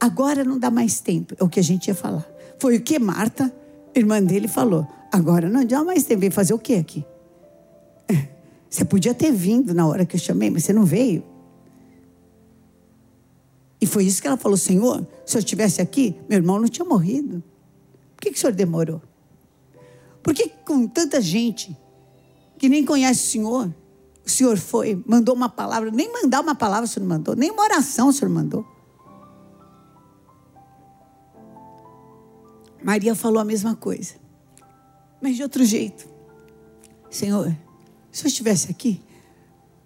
Agora 0.00 0.42
não 0.42 0.58
dá 0.58 0.70
mais 0.70 1.00
tempo, 1.00 1.34
é 1.38 1.44
o 1.44 1.48
que 1.48 1.60
a 1.60 1.62
gente 1.62 1.88
ia 1.88 1.94
falar. 1.94 2.26
Foi 2.58 2.76
o 2.76 2.80
que 2.80 2.98
Marta, 2.98 3.54
irmã 3.94 4.22
dele, 4.22 4.48
falou. 4.48 4.86
Agora 5.12 5.48
não 5.48 5.64
dá 5.64 5.84
mais 5.84 6.04
tempo. 6.04 6.20
Vem 6.20 6.30
fazer 6.30 6.54
o 6.54 6.58
que 6.58 6.74
aqui? 6.74 7.04
Você 8.68 8.84
podia 8.84 9.14
ter 9.14 9.30
vindo 9.30 9.74
na 9.74 9.86
hora 9.86 10.06
que 10.06 10.16
eu 10.16 10.20
chamei, 10.20 10.50
mas 10.50 10.64
você 10.64 10.72
não 10.72 10.84
veio. 10.84 11.22
E 13.80 13.86
foi 13.86 14.04
isso 14.04 14.22
que 14.22 14.28
ela 14.28 14.36
falou: 14.36 14.56
Senhor, 14.56 15.06
se 15.26 15.36
eu 15.36 15.40
estivesse 15.40 15.82
aqui, 15.82 16.16
meu 16.28 16.38
irmão 16.38 16.58
não 16.58 16.68
tinha 16.68 16.84
morrido. 16.84 17.42
Por 18.16 18.22
que, 18.22 18.30
que 18.30 18.38
o 18.38 18.40
senhor 18.40 18.54
demorou? 18.54 19.02
Por 20.22 20.32
que 20.32 20.48
com 20.64 20.86
tanta 20.86 21.20
gente 21.20 21.76
que 22.62 22.68
nem 22.68 22.84
conhece 22.84 23.24
o 23.24 23.30
senhor, 23.32 23.74
o 24.24 24.30
senhor 24.30 24.56
foi, 24.56 25.02
mandou 25.04 25.34
uma 25.34 25.48
palavra, 25.48 25.90
nem 25.90 26.12
mandar 26.12 26.40
uma 26.40 26.54
palavra 26.54 26.84
o 26.84 26.88
senhor 26.88 27.04
mandou, 27.04 27.34
nem 27.34 27.50
uma 27.50 27.64
oração 27.64 28.06
o 28.06 28.12
senhor 28.12 28.30
mandou. 28.30 28.64
Maria 32.80 33.16
falou 33.16 33.40
a 33.40 33.44
mesma 33.44 33.74
coisa, 33.74 34.14
mas 35.20 35.34
de 35.34 35.42
outro 35.42 35.64
jeito. 35.64 36.08
Senhor, 37.10 37.52
se 38.12 38.24
eu 38.24 38.28
estivesse 38.28 38.70
aqui, 38.70 39.02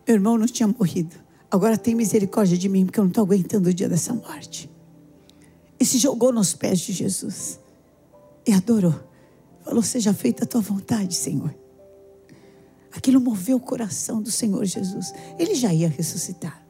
meu 0.06 0.16
irmão 0.16 0.36
não 0.36 0.44
tinha 0.44 0.68
morrido. 0.68 1.16
Agora 1.50 1.78
tem 1.78 1.94
misericórdia 1.94 2.58
de 2.58 2.68
mim, 2.68 2.84
porque 2.84 3.00
eu 3.00 3.04
não 3.04 3.08
estou 3.08 3.24
aguentando 3.24 3.70
o 3.70 3.72
dia 3.72 3.88
dessa 3.88 4.12
morte. 4.12 4.70
E 5.80 5.84
se 5.86 5.96
jogou 5.96 6.30
nos 6.30 6.52
pés 6.52 6.80
de 6.80 6.92
Jesus. 6.92 7.58
E 8.46 8.52
adorou. 8.52 9.00
Falou: 9.64 9.82
Seja 9.82 10.12
feita 10.12 10.44
a 10.44 10.46
tua 10.46 10.60
vontade, 10.60 11.14
Senhor. 11.14 11.54
Aquilo 12.96 13.20
moveu 13.20 13.56
o 13.56 13.60
coração 13.60 14.22
do 14.22 14.30
Senhor 14.30 14.64
Jesus. 14.64 15.12
Ele 15.38 15.54
já 15.54 15.72
ia 15.72 15.88
ressuscitar. 15.88 16.64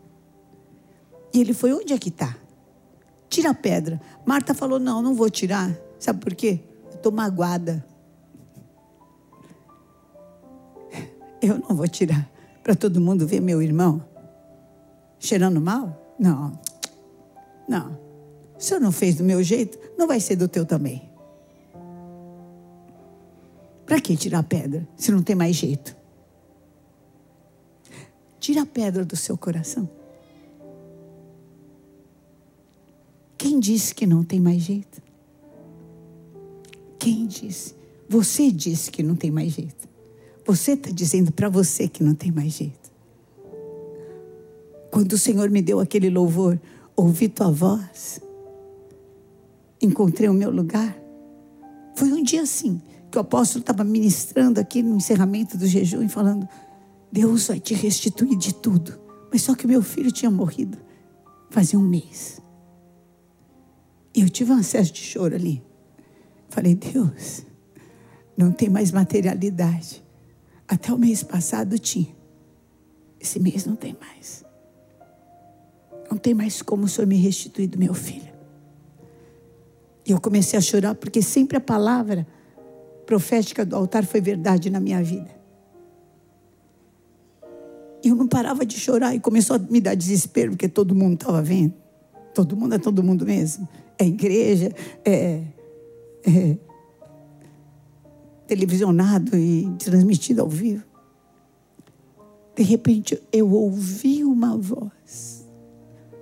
E 1.32 1.40
ele 1.40 1.52
foi: 1.52 1.72
Onde 1.72 1.92
é 1.92 1.98
que 1.98 2.08
está? 2.08 2.36
Tira 3.28 3.50
a 3.50 3.54
pedra. 3.54 4.00
Marta 4.24 4.54
falou: 4.54 4.78
Não, 4.78 5.00
não 5.00 5.14
vou 5.14 5.30
tirar. 5.30 5.76
Sabe 5.98 6.20
por 6.20 6.34
quê? 6.34 6.60
Eu 6.90 6.96
estou 6.96 7.12
magoada. 7.12 7.84
Eu 11.40 11.58
não 11.58 11.76
vou 11.76 11.86
tirar 11.86 12.28
para 12.62 12.74
todo 12.74 13.00
mundo 13.00 13.26
ver 13.26 13.40
meu 13.40 13.62
irmão 13.62 14.02
cheirando 15.18 15.60
mal? 15.60 16.14
Não. 16.18 16.58
Não. 17.68 17.98
Se 18.58 18.68
senhor 18.68 18.80
não 18.80 18.92
fez 18.92 19.16
do 19.16 19.24
meu 19.24 19.42
jeito, 19.42 19.78
não 19.98 20.06
vai 20.06 20.20
ser 20.20 20.36
do 20.36 20.48
teu 20.48 20.64
também. 20.64 21.10
Para 23.84 24.00
que 24.00 24.16
tirar 24.16 24.40
a 24.40 24.42
pedra 24.42 24.86
se 24.96 25.12
não 25.12 25.22
tem 25.22 25.36
mais 25.36 25.56
jeito? 25.56 25.96
Tira 28.46 28.62
a 28.62 28.66
pedra 28.66 29.04
do 29.04 29.16
seu 29.16 29.36
coração. 29.36 29.90
Quem 33.36 33.58
disse 33.58 33.92
que 33.92 34.06
não 34.06 34.22
tem 34.22 34.38
mais 34.38 34.62
jeito? 34.62 35.02
Quem 36.96 37.26
disse? 37.26 37.74
Você 38.08 38.52
disse 38.52 38.88
que 38.88 39.02
não 39.02 39.16
tem 39.16 39.32
mais 39.32 39.50
jeito. 39.50 39.88
Você 40.46 40.74
está 40.74 40.92
dizendo 40.92 41.32
para 41.32 41.48
você 41.48 41.88
que 41.88 42.04
não 42.04 42.14
tem 42.14 42.30
mais 42.30 42.52
jeito. 42.52 42.88
Quando 44.92 45.14
o 45.14 45.18
Senhor 45.18 45.50
me 45.50 45.60
deu 45.60 45.80
aquele 45.80 46.08
louvor, 46.08 46.56
ouvi 46.94 47.28
tua 47.28 47.50
voz, 47.50 48.20
encontrei 49.82 50.28
o 50.28 50.32
meu 50.32 50.52
lugar. 50.52 50.96
Foi 51.96 52.12
um 52.12 52.22
dia 52.22 52.42
assim, 52.42 52.80
que 53.10 53.18
o 53.18 53.22
apóstolo 53.22 53.62
estava 53.62 53.82
ministrando 53.82 54.60
aqui 54.60 54.84
no 54.84 54.94
encerramento 54.94 55.58
do 55.58 55.66
jejum 55.66 56.04
e 56.04 56.08
falando: 56.08 56.48
Deus 57.10 57.46
vai 57.46 57.60
te 57.60 57.74
restituir 57.74 58.36
de 58.36 58.54
tudo. 58.54 58.98
Mas 59.32 59.42
só 59.42 59.54
que 59.54 59.66
meu 59.66 59.82
filho 59.82 60.10
tinha 60.12 60.30
morrido 60.30 60.78
fazia 61.50 61.78
um 61.78 61.82
mês. 61.82 62.40
E 64.14 64.20
eu 64.20 64.28
tive 64.28 64.52
um 64.52 64.56
acesso 64.56 64.92
de 64.92 65.00
choro 65.00 65.34
ali. 65.34 65.62
Falei, 66.48 66.74
Deus, 66.74 67.44
não 68.36 68.52
tem 68.52 68.68
mais 68.68 68.90
materialidade. 68.90 70.04
Até 70.68 70.92
o 70.92 70.98
mês 70.98 71.22
passado 71.22 71.78
tinha. 71.78 72.14
Esse 73.20 73.38
mês 73.38 73.66
não 73.66 73.76
tem 73.76 73.96
mais. 74.00 74.44
Não 76.10 76.18
tem 76.18 76.34
mais 76.34 76.62
como 76.62 76.84
o 76.84 76.88
Senhor 76.88 77.06
me 77.06 77.16
restituir 77.16 77.68
do 77.68 77.78
meu 77.78 77.94
filho. 77.94 78.34
E 80.04 80.12
eu 80.12 80.20
comecei 80.20 80.58
a 80.58 80.62
chorar 80.62 80.94
porque 80.94 81.20
sempre 81.20 81.56
a 81.56 81.60
palavra 81.60 82.26
profética 83.04 83.64
do 83.64 83.74
altar 83.74 84.04
foi 84.04 84.20
verdade 84.20 84.70
na 84.70 84.80
minha 84.80 85.02
vida. 85.02 85.30
Eu 88.04 88.14
não 88.14 88.28
parava 88.28 88.64
de 88.64 88.78
chorar 88.78 89.14
e 89.14 89.20
começou 89.20 89.56
a 89.56 89.58
me 89.58 89.80
dar 89.80 89.94
desespero 89.94 90.52
porque 90.52 90.68
todo 90.68 90.94
mundo 90.94 91.14
estava 91.14 91.42
vendo. 91.42 91.74
Todo 92.34 92.56
mundo 92.56 92.74
é 92.74 92.78
todo 92.78 93.02
mundo 93.02 93.24
mesmo. 93.24 93.68
É 93.98 94.06
igreja, 94.06 94.72
é, 95.04 95.42
é 96.24 96.56
televisionado 98.46 99.36
e 99.36 99.68
transmitido 99.78 100.42
ao 100.42 100.48
vivo. 100.48 100.84
De 102.54 102.62
repente 102.62 103.20
eu 103.32 103.50
ouvi 103.50 104.24
uma 104.24 104.56
voz 104.56 105.46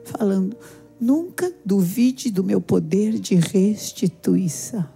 falando: 0.05 0.57
Nunca 1.01 1.53
duvide 1.65 2.31
do 2.31 2.43
meu 2.43 2.61
poder 2.61 3.19
de 3.19 3.35
restituição. 3.35 4.89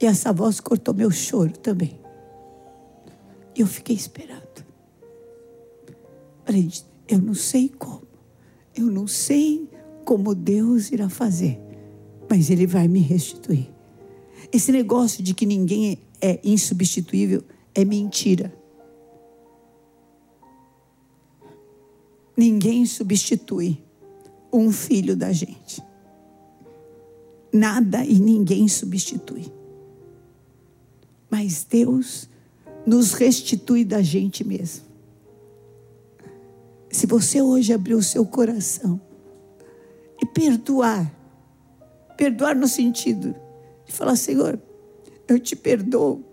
E 0.00 0.04
essa 0.04 0.32
voz 0.32 0.60
cortou 0.60 0.92
meu 0.92 1.10
choro 1.10 1.52
também. 1.52 1.98
Eu 3.56 3.66
fiquei 3.66 3.96
esperando. 3.96 4.45
Falei, 6.46 6.70
eu 7.08 7.18
não 7.18 7.34
sei 7.34 7.68
como, 7.68 8.06
eu 8.72 8.86
não 8.86 9.08
sei 9.08 9.68
como 10.04 10.32
Deus 10.32 10.92
irá 10.92 11.08
fazer, 11.08 11.60
mas 12.30 12.50
Ele 12.50 12.68
vai 12.68 12.86
me 12.86 13.00
restituir. 13.00 13.68
Esse 14.52 14.70
negócio 14.70 15.24
de 15.24 15.34
que 15.34 15.44
ninguém 15.44 15.98
é 16.20 16.38
insubstituível 16.44 17.42
é 17.74 17.84
mentira. 17.84 18.56
Ninguém 22.36 22.86
substitui 22.86 23.82
um 24.52 24.70
filho 24.70 25.16
da 25.16 25.32
gente. 25.32 25.82
Nada 27.52 28.04
e 28.04 28.20
ninguém 28.20 28.68
substitui. 28.68 29.52
Mas 31.28 31.66
Deus 31.68 32.28
nos 32.86 33.14
restitui 33.14 33.84
da 33.84 34.00
gente 34.00 34.44
mesmo. 34.44 34.85
Se 36.96 37.06
você 37.06 37.42
hoje 37.42 37.74
abrir 37.74 37.94
o 37.94 38.02
seu 38.02 38.24
coração 38.24 38.98
e 40.18 40.24
perdoar 40.24 41.14
Perdoar 42.16 42.56
no 42.56 42.66
sentido 42.66 43.34
de 43.84 43.92
falar, 43.92 44.16
Senhor, 44.16 44.58
eu 45.28 45.38
te 45.38 45.54
perdoo 45.54 46.24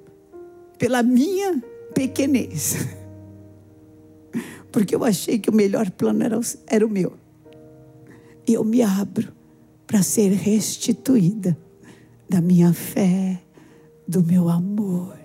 pela 0.79 1.03
minha 1.03 1.62
pequenez. 1.93 2.77
Porque 4.72 4.96
eu 4.96 5.03
achei 5.03 5.38
que 5.38 5.50
o 5.50 5.53
melhor 5.53 5.91
plano 5.91 6.24
era 6.24 6.39
o, 6.39 6.41
era 6.65 6.86
o 6.86 6.89
meu. 6.89 7.13
E 8.48 8.53
eu 8.53 8.63
me 8.63 8.82
abro 8.82 9.34
para 9.86 10.01
ser 10.01 10.32
restituída 10.32 11.58
da 12.29 12.39
minha 12.39 12.74
fé, 12.74 13.41
do 14.08 14.24
meu 14.24 14.48
amor, 14.48 15.20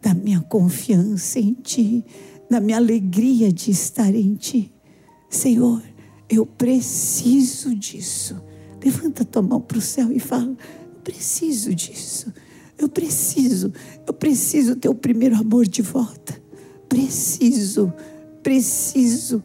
da 0.00 0.14
minha 0.14 0.40
confiança 0.40 1.40
em 1.40 1.54
Ti, 1.54 2.04
da 2.52 2.60
minha 2.60 2.76
alegria 2.76 3.50
de 3.50 3.70
estar 3.70 4.14
em 4.14 4.34
Ti. 4.34 4.70
Senhor, 5.28 5.82
eu 6.28 6.44
preciso 6.44 7.74
disso. 7.74 8.40
Levanta 8.84 9.24
tua 9.24 9.40
mão 9.40 9.60
para 9.60 9.78
o 9.78 9.80
céu 9.80 10.12
e 10.12 10.20
fala: 10.20 10.54
Eu 10.94 11.00
preciso 11.02 11.74
disso. 11.74 12.32
Eu 12.78 12.88
preciso, 12.88 13.72
eu 14.06 14.12
preciso 14.12 14.76
ter 14.76 14.88
o 14.88 14.94
primeiro 14.94 15.36
amor 15.36 15.66
de 15.66 15.80
volta. 15.80 16.38
Preciso, 16.88 17.92
preciso. 18.42 19.42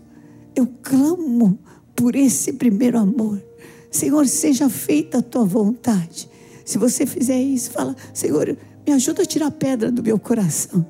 Eu 0.54 0.68
clamo 0.82 1.58
por 1.96 2.16
esse 2.16 2.54
primeiro 2.54 2.98
amor. 2.98 3.42
Senhor, 3.90 4.28
seja 4.28 4.70
feita 4.70 5.20
a 5.20 5.22
tua 5.22 5.46
vontade. 5.46 6.30
Se 6.66 6.78
você 6.78 7.06
fizer 7.06 7.42
isso, 7.42 7.72
fala: 7.72 7.96
Senhor, 8.14 8.58
me 8.86 8.92
ajuda 8.92 9.24
a 9.24 9.26
tirar 9.26 9.48
a 9.48 9.52
pedra 9.52 9.90
do 9.90 10.04
meu 10.04 10.20
coração. 10.20 10.86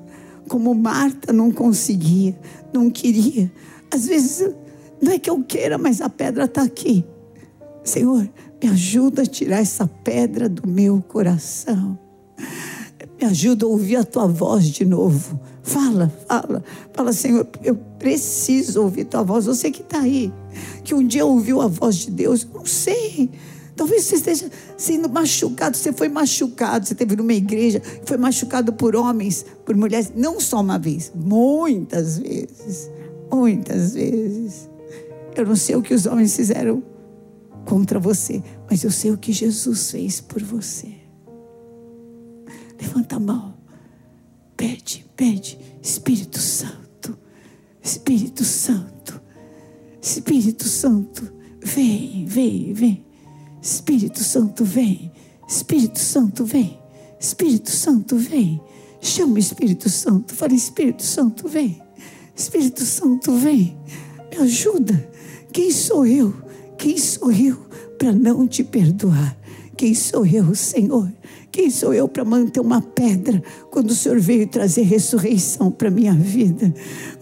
Como 0.48 0.74
Marta 0.74 1.32
não 1.32 1.50
conseguia, 1.50 2.38
não 2.72 2.90
queria. 2.90 3.52
Às 3.92 4.06
vezes, 4.06 4.50
não 5.00 5.12
é 5.12 5.18
que 5.18 5.30
eu 5.30 5.42
queira, 5.42 5.78
mas 5.78 6.00
a 6.00 6.08
pedra 6.08 6.44
está 6.44 6.62
aqui. 6.62 7.04
Senhor, 7.84 8.28
me 8.62 8.68
ajuda 8.68 9.22
a 9.22 9.26
tirar 9.26 9.58
essa 9.58 9.86
pedra 9.86 10.48
do 10.48 10.66
meu 10.66 11.00
coração. 11.00 11.98
Me 13.20 13.26
ajuda 13.26 13.66
a 13.66 13.68
ouvir 13.68 13.96
a 13.96 14.04
tua 14.04 14.26
voz 14.26 14.66
de 14.66 14.84
novo. 14.84 15.40
Fala, 15.62 16.12
fala, 16.26 16.64
fala, 16.92 17.12
Senhor, 17.12 17.46
eu 17.62 17.74
preciso 17.98 18.82
ouvir 18.82 19.04
tua 19.04 19.22
voz. 19.22 19.46
Você 19.46 19.70
que 19.70 19.82
está 19.82 20.00
aí, 20.00 20.32
que 20.82 20.94
um 20.94 21.06
dia 21.06 21.26
ouviu 21.26 21.60
a 21.60 21.66
voz 21.66 21.96
de 21.96 22.10
Deus, 22.10 22.46
não 22.52 22.64
sei. 22.64 23.30
Talvez 23.78 24.06
você 24.06 24.16
esteja 24.16 24.50
sendo 24.76 25.08
machucado, 25.08 25.76
você 25.76 25.92
foi 25.92 26.08
machucado, 26.08 26.84
você 26.84 26.94
esteve 26.94 27.14
numa 27.14 27.32
igreja, 27.32 27.80
foi 28.04 28.16
machucado 28.16 28.72
por 28.72 28.96
homens, 28.96 29.46
por 29.64 29.76
mulheres, 29.76 30.10
não 30.16 30.40
só 30.40 30.60
uma 30.60 30.80
vez, 30.80 31.12
muitas 31.14 32.18
vezes, 32.18 32.90
muitas 33.30 33.94
vezes. 33.94 34.68
Eu 35.36 35.46
não 35.46 35.54
sei 35.54 35.76
o 35.76 35.82
que 35.82 35.94
os 35.94 36.06
homens 36.06 36.34
fizeram 36.34 36.82
contra 37.64 38.00
você, 38.00 38.42
mas 38.68 38.82
eu 38.82 38.90
sei 38.90 39.12
o 39.12 39.16
que 39.16 39.32
Jesus 39.32 39.92
fez 39.92 40.20
por 40.20 40.42
você. 40.42 40.92
Levanta 42.80 43.14
a 43.14 43.20
mão. 43.20 43.54
Pede, 44.56 45.06
pede. 45.14 45.56
Espírito 45.80 46.40
Santo. 46.40 47.16
Espírito 47.80 48.44
Santo. 48.44 49.22
Espírito 50.02 50.64
Santo. 50.64 51.32
Vem, 51.62 52.24
vem, 52.26 52.72
vem. 52.72 53.07
Espírito 53.62 54.22
Santo, 54.22 54.64
vem. 54.64 55.10
Espírito 55.48 55.98
Santo, 55.98 56.44
vem. 56.44 56.78
Espírito 57.20 57.70
Santo, 57.70 58.16
vem. 58.16 58.60
Chama 59.00 59.34
o 59.34 59.38
Espírito 59.38 59.88
Santo. 59.88 60.34
Fala, 60.34 60.54
Espírito 60.54 61.02
Santo, 61.02 61.48
vem. 61.48 61.80
Espírito 62.36 62.84
Santo, 62.84 63.32
vem. 63.32 63.76
Me 64.30 64.38
ajuda. 64.38 65.10
Quem 65.52 65.70
sou 65.70 66.06
eu? 66.06 66.34
Quem 66.76 66.96
sou 66.96 67.32
eu 67.32 67.56
para 67.98 68.12
não 68.12 68.46
te 68.46 68.62
perdoar? 68.62 69.36
Quem 69.76 69.94
sou 69.94 70.24
eu, 70.26 70.54
Senhor? 70.54 71.12
Quem 71.58 71.70
sou 71.70 71.92
eu 71.92 72.06
para 72.06 72.24
manter 72.24 72.60
uma 72.60 72.80
pedra 72.80 73.42
quando 73.68 73.90
o 73.90 73.94
Senhor 73.94 74.20
veio 74.20 74.46
trazer 74.46 74.82
ressurreição 74.82 75.72
para 75.72 75.90
minha 75.90 76.14
vida? 76.14 76.72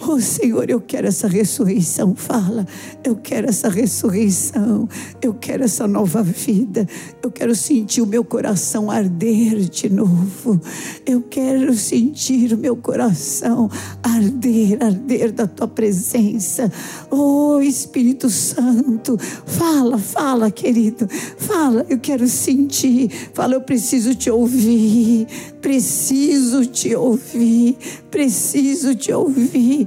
Oh 0.07 0.21
Senhor, 0.21 0.69
eu 0.69 0.78
quero 0.78 1.07
essa 1.07 1.26
ressurreição. 1.26 2.14
Fala, 2.14 2.66
eu 3.02 3.16
quero 3.16 3.49
essa 3.49 3.71
ressurreição. 3.71 4.87
Eu 5.22 5.33
quero 5.33 5.64
essa 5.64 5.88
nova 5.88 6.22
vida. 6.22 6.87
Eu 7.22 7.31
quero 7.31 7.55
sentir 7.55 8.03
o 8.03 8.07
meu 8.07 8.22
coração 8.22 8.90
arder 8.90 9.70
de 9.70 9.88
novo. 9.88 10.61
Eu 11.07 11.22
quero 11.22 11.75
sentir 11.75 12.53
o 12.53 12.59
meu 12.59 12.77
coração 12.77 13.70
arder, 14.03 14.77
arder 14.83 15.33
da 15.33 15.46
tua 15.46 15.66
presença. 15.66 16.70
Oh 17.11 17.59
Espírito 17.62 18.29
Santo, 18.29 19.16
fala, 19.46 19.96
fala, 19.96 20.51
querido. 20.51 21.09
Fala, 21.38 21.87
eu 21.88 21.99
quero 21.99 22.29
sentir. 22.29 23.11
Fala, 23.33 23.55
eu 23.55 23.62
preciso 23.62 24.14
te 24.14 24.26
ouvir, 24.31 25.27
preciso 25.61 26.67
te 26.67 26.97
ouvir, 26.97 27.77
preciso 28.11 28.97
te 28.97 29.15
ouvir. 29.15 29.87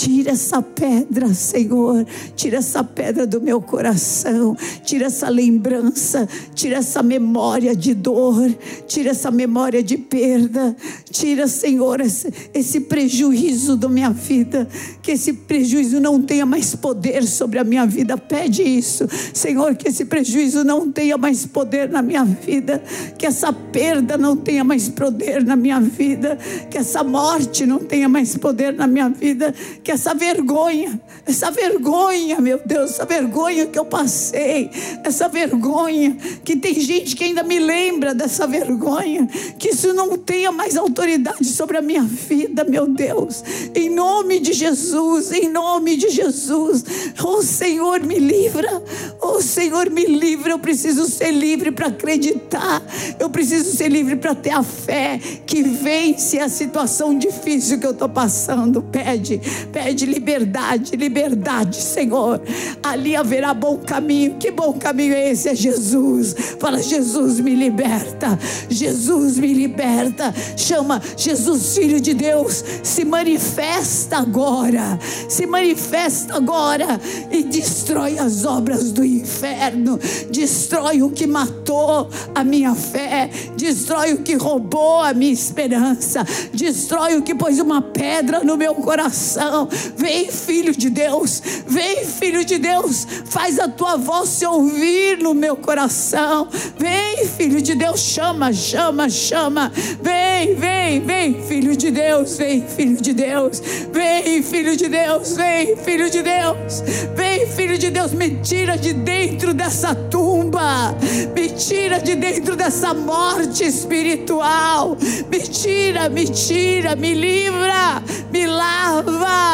Tira 0.00 0.30
essa 0.30 0.62
pedra, 0.62 1.34
Senhor. 1.34 2.06
Tira 2.34 2.56
essa 2.56 2.82
pedra 2.82 3.26
do 3.26 3.38
meu 3.38 3.60
coração. 3.60 4.56
Tira 4.82 5.08
essa 5.08 5.28
lembrança. 5.28 6.26
Tira 6.54 6.78
essa 6.78 7.02
memória 7.02 7.76
de 7.76 7.92
dor. 7.92 8.50
Tira 8.88 9.10
essa 9.10 9.30
memória 9.30 9.82
de 9.82 9.98
perda. 9.98 10.74
Tira, 11.10 11.46
Senhor, 11.46 12.00
esse, 12.00 12.32
esse 12.54 12.80
prejuízo 12.80 13.76
da 13.76 13.90
minha 13.90 14.08
vida. 14.08 14.66
Que 15.02 15.10
esse 15.10 15.34
prejuízo 15.34 16.00
não 16.00 16.22
tenha 16.22 16.46
mais 16.46 16.74
poder 16.74 17.26
sobre 17.26 17.58
a 17.58 17.64
minha 17.64 17.84
vida. 17.84 18.16
Pede 18.16 18.62
isso, 18.62 19.06
Senhor, 19.34 19.74
que 19.74 19.88
esse 19.88 20.06
prejuízo 20.06 20.64
não 20.64 20.90
tenha 20.90 21.18
mais 21.18 21.44
poder 21.44 21.90
na 21.90 22.00
minha 22.00 22.24
vida. 22.24 22.82
Que 23.18 23.26
essa 23.26 23.52
perda 23.52 24.16
não 24.16 24.34
tenha 24.34 24.64
mais 24.64 24.88
poder 24.88 25.44
na 25.44 25.56
minha 25.56 25.78
vida. 25.78 26.38
Que 26.70 26.78
essa 26.78 27.04
morte 27.04 27.66
não 27.66 27.80
tenha 27.80 28.08
mais 28.08 28.34
poder 28.38 28.72
na 28.72 28.86
minha 28.86 29.10
vida. 29.10 29.54
Que 29.84 29.89
essa 29.90 30.14
vergonha, 30.14 31.00
essa 31.26 31.50
vergonha, 31.50 32.40
meu 32.40 32.60
Deus, 32.64 32.92
essa 32.92 33.04
vergonha 33.04 33.66
que 33.66 33.78
eu 33.78 33.84
passei, 33.84 34.70
essa 35.04 35.28
vergonha, 35.28 36.16
que 36.44 36.56
tem 36.56 36.74
gente 36.74 37.14
que 37.16 37.24
ainda 37.24 37.42
me 37.42 37.58
lembra 37.58 38.14
dessa 38.14 38.46
vergonha, 38.46 39.26
que 39.58 39.70
isso 39.70 39.92
não 39.92 40.16
tenha 40.16 40.50
mais 40.52 40.76
autoridade 40.76 41.44
sobre 41.44 41.76
a 41.76 41.82
minha 41.82 42.02
vida, 42.02 42.64
meu 42.64 42.86
Deus, 42.86 43.42
em 43.74 43.90
nome 43.90 44.40
de 44.40 44.52
Jesus, 44.52 45.32
em 45.32 45.48
nome 45.48 45.96
de 45.96 46.08
Jesus, 46.08 46.84
oh 47.22 47.42
Senhor, 47.42 48.00
me 48.00 48.18
livra, 48.18 48.82
oh 49.20 49.40
Senhor, 49.40 49.90
me 49.90 50.06
livra, 50.06 50.52
eu 50.52 50.58
preciso 50.58 51.06
ser 51.06 51.32
livre 51.32 51.70
para 51.70 51.88
acreditar, 51.88 52.82
eu 53.18 53.28
preciso 53.28 53.76
ser 53.76 53.88
livre 53.88 54.16
para 54.16 54.34
ter 54.34 54.50
a 54.50 54.62
fé 54.62 55.20
que 55.46 55.62
vence 55.62 56.38
a 56.38 56.48
situação 56.48 57.16
difícil 57.18 57.78
que 57.78 57.86
eu 57.86 57.90
estou 57.90 58.08
passando. 58.08 58.82
Pede, 58.82 59.40
pede 59.72 59.79
liberdade, 59.88 60.96
liberdade, 60.96 61.76
Senhor. 61.76 62.40
Ali 62.82 63.16
haverá 63.16 63.54
bom 63.54 63.78
caminho. 63.78 64.36
Que 64.36 64.50
bom 64.50 64.72
caminho 64.72 65.14
é 65.14 65.30
esse? 65.30 65.48
É 65.48 65.54
Jesus. 65.54 66.34
Fala, 66.58 66.82
Jesus 66.82 67.40
me 67.40 67.54
liberta. 67.54 68.38
Jesus 68.68 69.38
me 69.38 69.52
liberta. 69.52 70.34
Chama 70.56 71.00
Jesus, 71.16 71.76
Filho 71.76 72.00
de 72.00 72.14
Deus. 72.14 72.64
Se 72.82 73.04
manifesta 73.04 74.18
agora. 74.18 74.98
Se 75.28 75.46
manifesta 75.46 76.36
agora 76.36 77.00
e 77.30 77.42
destrói 77.42 78.18
as 78.18 78.44
obras 78.44 78.92
do 78.92 79.04
inferno. 79.04 79.98
Destrói 80.30 81.02
o 81.02 81.10
que 81.10 81.26
matou 81.26 82.08
a 82.34 82.44
minha 82.44 82.74
fé. 82.74 83.30
Destrói 83.56 84.14
o 84.14 84.22
que 84.22 84.34
roubou 84.34 85.00
a 85.02 85.12
minha 85.12 85.32
esperança. 85.32 86.24
Destrói 86.52 87.16
o 87.16 87.22
que 87.22 87.34
pôs 87.34 87.58
uma 87.58 87.82
pedra 87.82 88.40
no 88.44 88.56
meu 88.56 88.74
coração. 88.74 89.59
Vem, 89.96 90.30
filho 90.30 90.74
de 90.74 90.90
Deus, 90.90 91.42
vem, 91.66 92.04
filho 92.04 92.44
de 92.44 92.58
Deus, 92.58 93.06
faz 93.26 93.58
a 93.58 93.68
tua 93.68 93.96
voz 93.96 94.28
se 94.28 94.46
ouvir 94.46 95.18
no 95.18 95.34
meu 95.34 95.56
coração. 95.56 96.48
Vem, 96.78 97.26
filho 97.26 97.60
de 97.60 97.74
Deus, 97.74 98.00
chama, 98.00 98.52
chama, 98.52 99.08
chama. 99.08 99.72
Vem, 100.02 100.54
vem, 100.54 101.00
vem, 101.00 101.42
filho 101.42 101.76
de 101.76 101.90
Deus, 101.90 102.36
vem, 102.36 102.66
filho 102.66 103.00
de 103.00 103.12
Deus. 103.12 103.62
Vem, 103.92 104.42
filho 104.42 104.76
de 104.76 104.88
Deus, 104.88 105.36
vem, 105.36 105.76
filho 105.76 106.10
de 106.10 106.22
Deus. 106.22 106.82
Vem, 107.14 107.46
filho 107.46 107.78
de 107.78 107.90
Deus, 107.90 108.12
me 108.12 108.36
tira 108.42 108.76
de 108.76 108.92
dentro 108.92 109.52
dessa 109.52 109.94
tumba. 109.94 110.94
Me 111.34 111.48
tira 111.50 111.98
de 111.98 112.14
dentro 112.14 112.56
dessa 112.56 112.94
morte 112.94 113.64
espiritual. 113.64 114.96
Me 115.28 115.40
tira, 115.40 116.08
me 116.08 116.24
tira, 116.26 116.96
me 116.96 117.14
livra, 117.14 118.02
me 118.30 118.46
lava, 118.46 119.49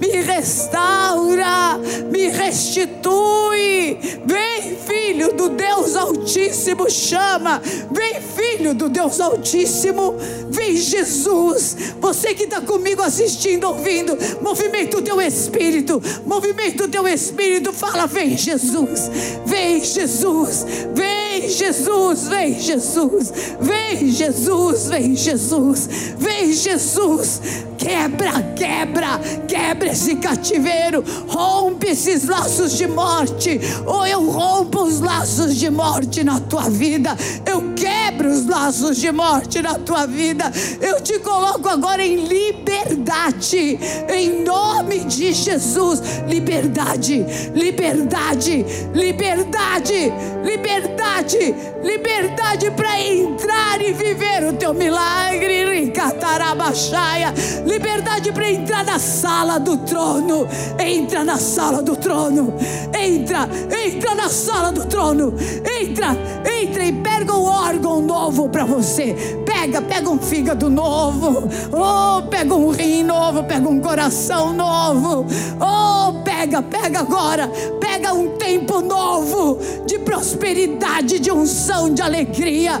me 0.00 0.22
restaura, 0.22 1.78
me 2.10 2.28
restitui. 2.28 3.98
Vem, 4.24 4.76
filho 4.76 5.32
do 5.34 5.50
Deus 5.50 5.96
Altíssimo, 5.96 6.90
chama. 6.90 7.60
Vem, 7.90 8.20
filho 8.20 8.74
do 8.74 8.88
Deus 8.88 9.20
Altíssimo. 9.20 10.14
Vem, 10.48 10.76
Jesus. 10.76 11.76
Você 12.00 12.34
que 12.34 12.44
está 12.44 12.60
comigo 12.60 13.02
assistindo, 13.02 13.64
ouvindo, 13.68 14.16
movimenta 14.40 14.98
o 14.98 15.02
teu 15.02 15.20
espírito, 15.20 16.02
movimenta 16.26 16.84
o 16.84 16.88
teu 16.88 17.06
espírito. 17.06 17.72
Fala, 17.72 18.06
vem, 18.06 18.36
Jesus. 18.36 19.10
Vem, 19.46 19.84
Jesus. 19.84 20.64
Vem 20.94 21.19
Vem 21.30 21.48
Jesus, 21.48 22.26
vem 22.26 22.58
Jesus, 22.58 23.32
vem 23.60 24.10
Jesus, 24.10 24.88
vem 24.88 25.14
Jesus, 25.14 25.88
vem 26.18 26.52
Jesus. 26.52 27.40
Quebra, 27.78 28.42
quebra, 28.56 29.20
quebra 29.46 29.92
esse 29.92 30.16
cativeiro, 30.16 31.04
rompe 31.28 31.90
esses 31.90 32.26
laços 32.26 32.76
de 32.76 32.88
morte, 32.88 33.60
ou 33.86 34.04
eu 34.04 34.28
rompo 34.28 34.82
os 34.82 34.98
laços 34.98 35.54
de 35.54 35.70
morte 35.70 36.24
na 36.24 36.40
tua 36.40 36.68
vida, 36.68 37.16
eu 37.46 37.74
quebro 38.20 38.30
os 38.30 38.46
laços 38.46 38.98
de 38.98 39.10
morte 39.10 39.62
na 39.62 39.74
tua 39.74 40.06
vida, 40.06 40.52
eu 40.80 41.00
te 41.00 41.18
coloco 41.20 41.68
agora 41.68 42.04
em 42.04 42.26
liberdade, 42.26 43.78
em 44.08 44.44
nome 44.44 45.04
de 45.04 45.32
Jesus. 45.32 46.02
Liberdade, 46.28 47.24
liberdade, 47.54 48.64
liberdade, 48.94 50.12
liberdade, 50.44 51.54
liberdade 51.82 52.70
para 52.72 53.00
entrar 53.00 53.80
e 53.80 53.92
viver 53.92 54.44
o 54.48 54.52
teu 54.52 54.74
milagre, 54.74 55.80
Ricatarabaxaia 55.80 57.32
liberdade 57.64 58.32
para 58.32 58.50
entrar 58.50 58.84
na 58.84 58.98
sala 58.98 59.58
do 59.58 59.76
trono. 59.78 60.46
Entra 60.78 61.24
na 61.24 61.38
sala 61.38 61.82
do 61.82 61.96
trono. 61.96 62.54
Entra, 62.94 63.48
entra 63.86 64.14
na 64.14 64.28
sala 64.28 64.72
do 64.72 64.86
trono. 64.86 65.34
Entra, 65.80 66.16
entra 66.62 66.84
e 66.84 66.92
pega 66.92 67.34
um 67.34 67.44
órgão 67.44 68.02
novo 68.10 68.48
para 68.48 68.64
você. 68.64 69.14
Pega, 69.46 69.80
pega 69.80 70.10
um 70.10 70.18
fígado 70.18 70.68
novo. 70.68 71.48
Oh, 71.72 72.22
pega 72.28 72.52
um 72.52 72.70
rim 72.70 73.04
novo, 73.04 73.44
pega 73.44 73.68
um 73.68 73.80
coração 73.80 74.52
novo. 74.52 75.24
Oh, 75.60 76.24
pega, 76.24 76.60
pega 76.60 77.00
agora. 77.00 77.48
Pega 77.78 78.12
um 78.12 78.30
tempo 78.36 78.80
novo 78.80 79.58
de 79.86 79.98
prosperidade, 80.00 81.20
de 81.20 81.30
unção, 81.30 81.94
de 81.94 82.02
alegria. 82.02 82.80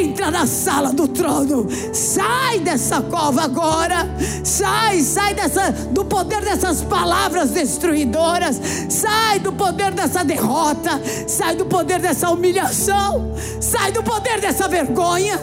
Entra 0.00 0.30
na 0.30 0.46
sala 0.46 0.90
do 0.90 1.06
trono. 1.06 1.66
Sai 1.92 2.60
dessa 2.60 3.02
cova 3.02 3.42
agora. 3.42 4.08
Sai, 4.42 5.00
sai 5.00 5.34
dessa, 5.34 5.70
do 5.90 6.04
poder 6.04 6.42
dessas 6.42 6.82
palavras 6.82 7.50
destruidoras. 7.50 8.60
Sai 8.88 9.38
do 9.38 9.52
poder 9.52 9.92
dessa 9.92 10.24
derrota. 10.24 11.00
Sai 11.26 11.56
do 11.56 11.66
poder 11.66 11.98
dessa 12.00 12.30
humilhação. 12.30 13.34
Sai 13.60 13.92
do 13.92 14.02
poder 14.02 14.40
dessa 14.40 14.61
vergonha. 14.68 15.38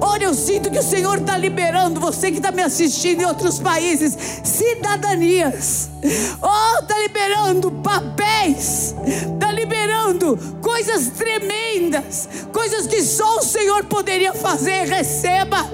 Olha, 0.00 0.24
eu 0.24 0.34
sinto 0.34 0.70
que 0.70 0.78
o 0.78 0.82
Senhor 0.82 1.18
está 1.18 1.36
liberando 1.36 2.00
você 2.00 2.30
que 2.30 2.38
está 2.38 2.50
me 2.50 2.62
assistindo 2.62 3.22
em 3.22 3.24
outros 3.24 3.58
países, 3.58 4.16
cidadanias. 4.42 5.90
Oh, 6.40 6.78
está 6.80 6.98
liberando 6.98 7.70
papéis, 7.70 8.94
está 9.06 9.52
liberando 9.52 9.89
coisas 10.60 11.08
tremendas, 11.10 12.28
coisas 12.52 12.86
que 12.86 13.02
só 13.02 13.38
o 13.38 13.42
Senhor 13.42 13.84
poderia 13.84 14.32
fazer. 14.32 14.86
Receba. 14.86 15.66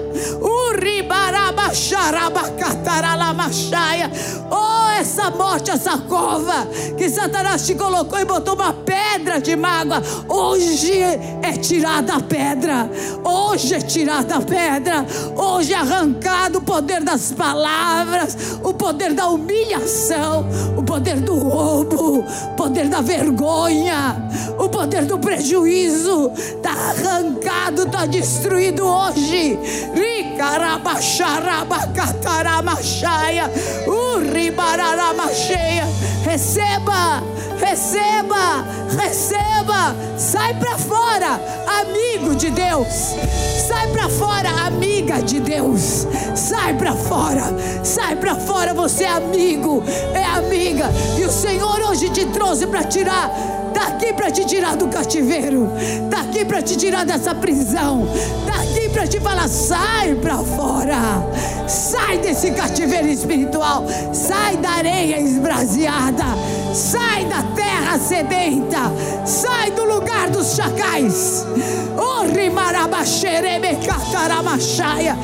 Oh, 4.49 4.87
essa 4.99 5.29
morte, 5.29 5.69
essa 5.69 5.97
cova 5.97 6.67
que 6.97 7.09
Satanás 7.09 7.65
te 7.65 7.75
colocou 7.75 8.19
e 8.19 8.25
botou 8.25 8.55
uma 8.55 8.73
pedra 8.73 9.39
de 9.39 9.55
mágoa. 9.55 10.01
Hoje 10.27 10.91
é 11.41 11.51
tirada 11.53 12.15
a 12.15 12.19
pedra. 12.19 12.89
Hoje 13.23 13.75
é 13.75 13.79
tirada 13.79 14.37
a 14.37 14.41
pedra. 14.41 15.05
Hoje 15.35 15.73
é 15.73 15.77
arrancado 15.77 16.59
o 16.59 16.61
poder 16.61 17.03
das 17.03 17.31
palavras, 17.31 18.35
o 18.63 18.73
poder 18.73 19.13
da 19.13 19.27
humilhação, 19.27 20.47
o 20.75 20.83
poder 20.83 21.17
do 21.17 21.35
roubo, 21.37 22.19
o 22.19 22.55
poder 22.55 22.87
da 22.89 23.01
vergonha, 23.01 24.16
o 24.57 24.69
poder 24.69 25.05
do 25.05 25.19
prejuízo. 25.19 26.31
Está 26.35 26.71
arrancado, 26.71 27.83
está 27.83 28.05
destruído 28.05 28.85
hoje. 28.85 29.59
Receba, 36.23 37.23
receba, 37.59 38.65
receba. 38.97 39.95
Sai 40.17 40.53
para 40.55 40.77
fora, 40.77 41.39
amigo 41.81 42.35
de 42.35 42.49
Deus. 42.49 43.15
Sai 43.67 43.87
para 43.87 44.09
fora, 44.09 44.49
amiga 44.65 45.21
de 45.21 45.39
Deus. 45.39 46.07
Sai 46.35 46.73
para 46.73 46.93
fora, 46.93 47.43
sai 47.83 48.15
para 48.15 48.35
fora. 48.35 48.73
Você 48.73 49.03
é 49.03 49.09
amigo, 49.09 49.83
é 50.13 50.23
amiga. 50.23 50.89
E 51.17 51.23
o 51.23 51.31
Senhor 51.31 51.79
hoje 51.89 52.09
te 52.09 52.25
trouxe 52.25 52.67
para 52.67 52.83
tirar 52.83 53.31
Está 53.77 53.89
aqui 53.89 54.11
para 54.11 54.31
te 54.31 54.43
tirar 54.43 54.75
do 54.75 54.87
cativeiro. 54.87 55.71
Está 55.77 56.21
aqui 56.21 56.43
para 56.43 56.63
te 56.63 56.75
tirar 56.75 57.05
dessa 57.05 57.35
prisão. 57.35 58.07
Está 58.39 58.63
aqui 58.63 58.89
para 58.89 59.05
te 59.05 59.19
falar: 59.19 59.47
sai 59.47 60.15
para 60.15 60.39
fora. 60.39 60.97
Sai 61.67 62.17
desse 62.17 62.49
cativeiro 62.49 63.07
espiritual. 63.07 63.85
Sai 64.11 64.57
da 64.57 64.71
areia 64.71 65.19
esbraseada. 65.21 66.25
Sai 66.73 67.25
da 67.25 67.43
terra 67.55 67.99
sedenta. 67.99 68.91
Sai 69.23 69.69
do 69.69 69.85
lugar 69.85 70.31
dos 70.31 70.55
chacais. 70.55 71.45
Urri 71.95 72.49
marabaxereme 72.49 73.77
cataramachaya. 73.85 75.15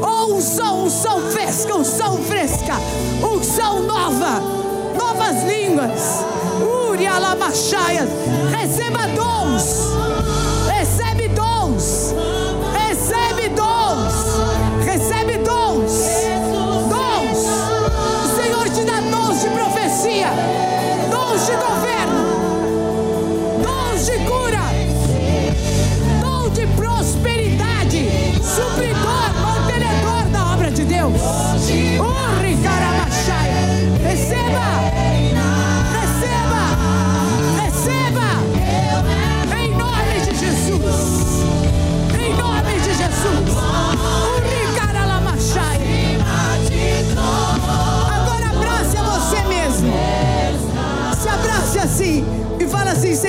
Oh, 0.00 0.32
unção, 0.32 0.84
unção 0.84 1.20
fresca, 1.30 1.76
unção 1.76 2.16
fresca, 2.16 2.74
unção 3.22 3.82
nova, 3.82 4.40
novas 4.96 5.44
línguas. 5.44 6.24
Urialamachaias, 6.90 8.08
receba 8.50 9.06
dons, 9.08 10.17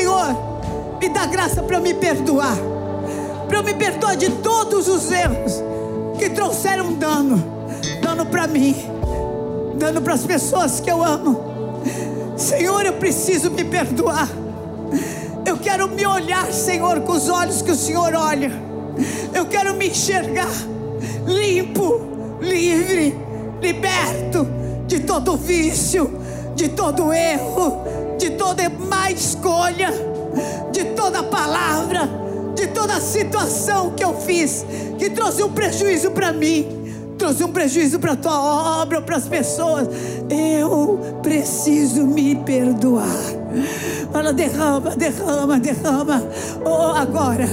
Senhor, 0.09 0.97
me 0.99 1.07
dá 1.07 1.27
graça 1.27 1.61
para 1.61 1.79
me 1.79 1.93
perdoar. 1.93 2.57
Para 3.47 3.59
eu 3.59 3.63
me 3.63 3.75
perdoar 3.75 4.15
de 4.15 4.31
todos 4.31 4.87
os 4.87 5.11
erros 5.11 5.61
que 6.17 6.31
trouxeram 6.31 6.93
dano. 6.93 7.43
Dano 8.01 8.25
para 8.25 8.47
mim, 8.47 8.75
dano 9.75 10.01
para 10.01 10.15
as 10.15 10.25
pessoas 10.25 10.79
que 10.79 10.89
eu 10.89 11.03
amo. 11.03 11.39
Senhor, 12.35 12.83
eu 12.87 12.93
preciso 12.93 13.51
me 13.51 13.63
perdoar. 13.63 14.27
Eu 15.45 15.57
quero 15.57 15.87
me 15.87 16.03
olhar, 16.07 16.51
Senhor, 16.51 17.01
com 17.01 17.11
os 17.11 17.29
olhos 17.29 17.61
que 17.61 17.69
o 17.69 17.75
Senhor 17.75 18.15
olha. 18.15 18.51
Eu 19.31 19.45
quero 19.45 19.75
me 19.75 19.89
enxergar 19.89 20.49
limpo, 21.27 22.39
livre, 22.41 23.15
liberto 23.61 24.47
de 24.87 25.01
todo 25.01 25.37
vício, 25.37 26.11
de 26.55 26.69
todo 26.69 27.13
erro, 27.13 27.83
de 28.19 28.31
toda 28.31 28.69
má 28.69 29.09
escolha, 29.09 29.91
de 30.71 30.83
toda 30.95 31.23
palavra, 31.23 32.07
de 32.53 32.67
toda 32.67 33.01
situação 33.01 33.91
que 33.91 34.03
eu 34.03 34.13
fiz 34.21 34.63
que 34.99 35.09
trouxe 35.09 35.41
um 35.41 35.51
prejuízo 35.51 36.11
para 36.11 36.31
mim 36.31 36.77
trouxe 37.19 37.43
um 37.43 37.51
prejuízo 37.51 37.99
para 37.99 38.13
a 38.13 38.15
tua 38.15 38.81
obra, 38.81 39.01
para 39.01 39.17
as 39.17 39.27
pessoas. 39.27 39.89
Eu 40.29 41.19
preciso 41.21 42.07
me 42.07 42.33
perdoar. 42.37 43.38
Fala, 44.11 44.33
derrama, 44.33 44.91
derrama, 44.95 45.59
derrama. 45.59 46.23
Oh, 46.65 46.93
agora, 46.95 47.47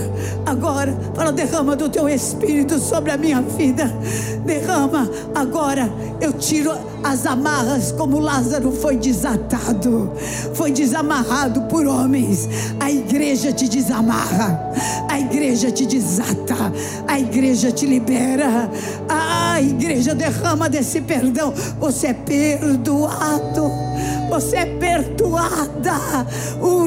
agora. 0.44 0.96
Fala, 1.14 1.32
derrama 1.32 1.76
do 1.76 1.88
teu 1.88 2.08
espírito 2.08 2.78
sobre 2.78 3.10
a 3.10 3.16
minha 3.16 3.40
vida. 3.40 3.92
Derrama 4.44 5.08
agora. 5.34 5.90
Eu 6.20 6.32
tiro 6.32 6.72
as 7.04 7.26
amarras 7.26 7.92
como 7.92 8.18
Lázaro 8.18 8.72
foi 8.72 8.96
desatado, 8.96 10.12
foi 10.54 10.72
desamarrado 10.72 11.62
por 11.62 11.86
homens. 11.86 12.48
A 12.80 12.90
igreja 12.90 13.52
te 13.52 13.68
desamarra, 13.68 14.72
a 15.08 15.20
igreja 15.20 15.70
te 15.70 15.86
desata, 15.86 16.72
a 17.06 17.18
igreja 17.18 17.70
te 17.70 17.86
libera. 17.86 18.70
A 19.08 19.60
igreja 19.60 20.14
derrama 20.14 20.68
desse 20.68 21.00
perdão. 21.00 21.52
Você 21.78 22.08
é 22.08 22.14
perdoado. 22.14 23.85
Você 24.28 24.56
é 24.56 24.66
perdoada. 24.66 26.26
O. 26.60 26.86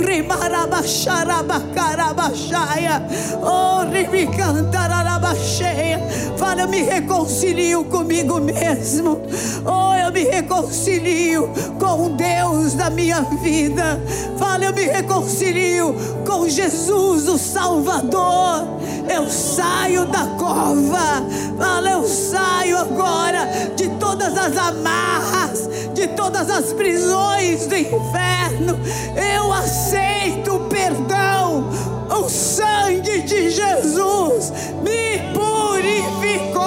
O 3.41 3.83
rimicantararabacheia. 3.89 5.99
Fala, 6.37 6.61
eu 6.61 6.67
me 6.67 6.81
reconcilio 6.81 7.83
comigo 7.85 8.39
mesmo. 8.39 9.21
Oh, 9.65 9.95
eu 9.95 10.11
me 10.11 10.23
reconcilio 10.23 11.49
com 11.79 12.15
Deus 12.15 12.73
da 12.73 12.89
minha 12.89 13.21
vida. 13.21 14.01
Fala, 14.37 14.65
eu 14.65 14.73
me 14.73 14.83
reconcilio 14.83 15.95
com 16.25 16.47
Jesus, 16.47 17.27
o 17.27 17.37
Salvador. 17.37 18.67
Eu 19.13 19.29
saio 19.29 20.05
da 20.05 20.25
cova. 20.37 21.23
Fala, 21.57 21.89
eu 21.89 22.07
saio 22.07 22.77
agora 22.77 23.47
de 23.75 23.89
todas 23.99 24.37
as 24.37 24.57
amarras, 24.57 25.69
de 25.93 26.07
todas 26.09 26.49
as 26.49 26.73
prisões 26.73 27.28
do 27.37 27.77
inferno. 27.77 28.79
Eu 29.15 29.53
aceito 29.53 30.55
o 30.55 30.59
perdão. 30.61 31.69
O 32.09 32.27
sangue 32.27 33.21
de 33.21 33.49
Jesus 33.49 34.51
me 34.81 35.19
purificou. 35.33 36.59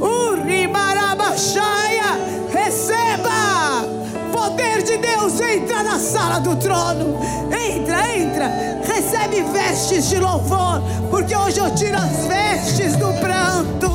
O 0.00 0.34
Rimarabachaia, 0.44 2.18
receba! 2.52 3.86
Poder 4.32 4.82
de 4.82 4.98
Deus 4.98 5.40
entra 5.40 5.82
na 5.82 5.98
sala 5.98 6.38
do 6.40 6.56
trono. 6.56 7.18
Entra, 7.46 8.16
entra. 8.16 8.80
Recebe 8.84 9.42
vestes 9.52 10.08
de 10.08 10.18
louvor, 10.18 10.82
porque 11.10 11.34
hoje 11.34 11.58
eu 11.58 11.74
tiro 11.74 11.96
as 11.96 12.26
vestes 12.26 12.96
do 12.96 13.12
pranto, 13.20 13.90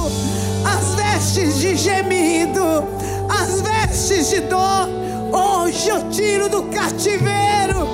as 0.65 0.95
vestes 0.95 1.59
de 1.59 1.75
gemido, 1.75 2.87
as 3.29 3.61
vestes 3.61 4.29
de 4.29 4.41
dor. 4.41 5.03
Hoje 5.83 5.91
eu 5.91 6.09
tiro 6.09 6.47
do 6.47 6.63
cativeiro. 6.63 7.85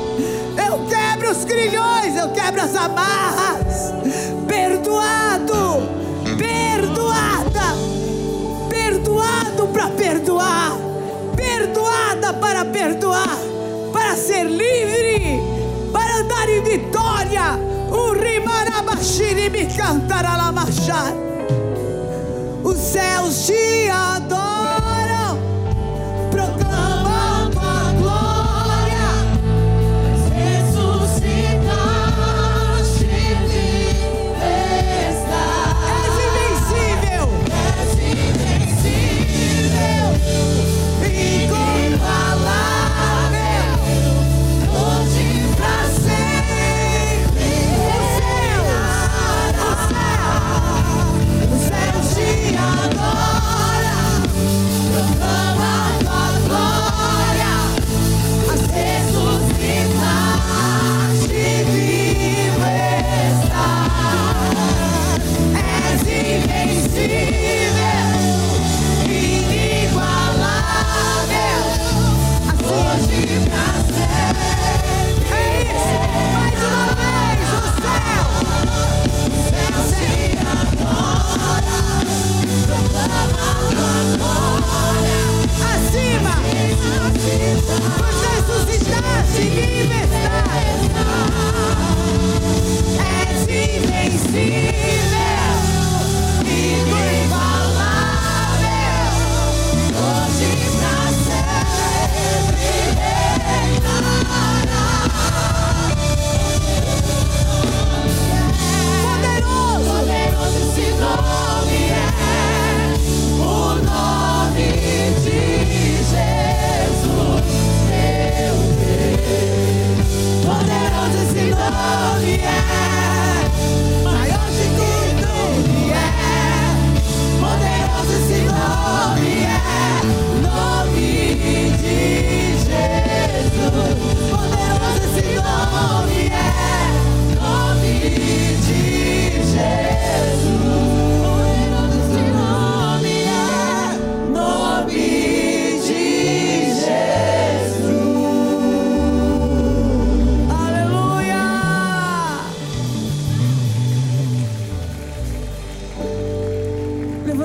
Eu 0.63 0.86
quebro 0.88 1.32
os 1.32 1.43
grilhões, 1.43 2.15
eu 2.15 2.30
quebro 2.30 2.62
as 2.62 2.75
amarras. 2.75 3.91
Perdoado, 4.47 5.89
perdoada, 6.38 7.73
perdoado 8.69 9.67
para 9.73 9.88
perdoar, 9.88 10.78
perdoada 11.36 12.32
para 12.34 12.63
perdoar, 12.65 13.36
para 13.91 14.15
ser 14.15 14.43
livre, 14.43 15.39
para 15.91 16.17
andar 16.17 16.47
em 16.47 16.62
vitória. 16.62 17.58
O 17.89 18.13
rimarabashiri 18.13 19.49
me 19.49 19.65
cantaralamasha. 19.65 21.15
Os 22.63 22.78
céus 22.78 23.47
te 23.47 23.89
adoram, 23.89 24.78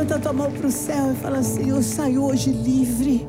Levanta 0.05 0.17
a 0.17 0.19
tua 0.19 0.33
mão 0.35 0.53
para 0.53 0.67
o 0.67 0.71
céu 0.71 1.13
e 1.13 1.15
fala 1.17 1.39
assim: 1.39 1.71
Eu 1.71 1.83
saio 1.83 2.25
hoje 2.25 2.51
livre. 2.51 3.27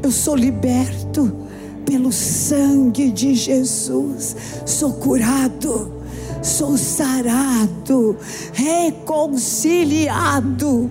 Eu 0.00 0.12
sou 0.12 0.36
liberto 0.36 1.36
pelo 1.84 2.12
sangue 2.12 3.10
de 3.10 3.34
Jesus. 3.34 4.36
Sou 4.64 4.92
curado. 4.92 5.92
Sou 6.40 6.78
sarado, 6.78 8.16
reconciliado 8.52 10.88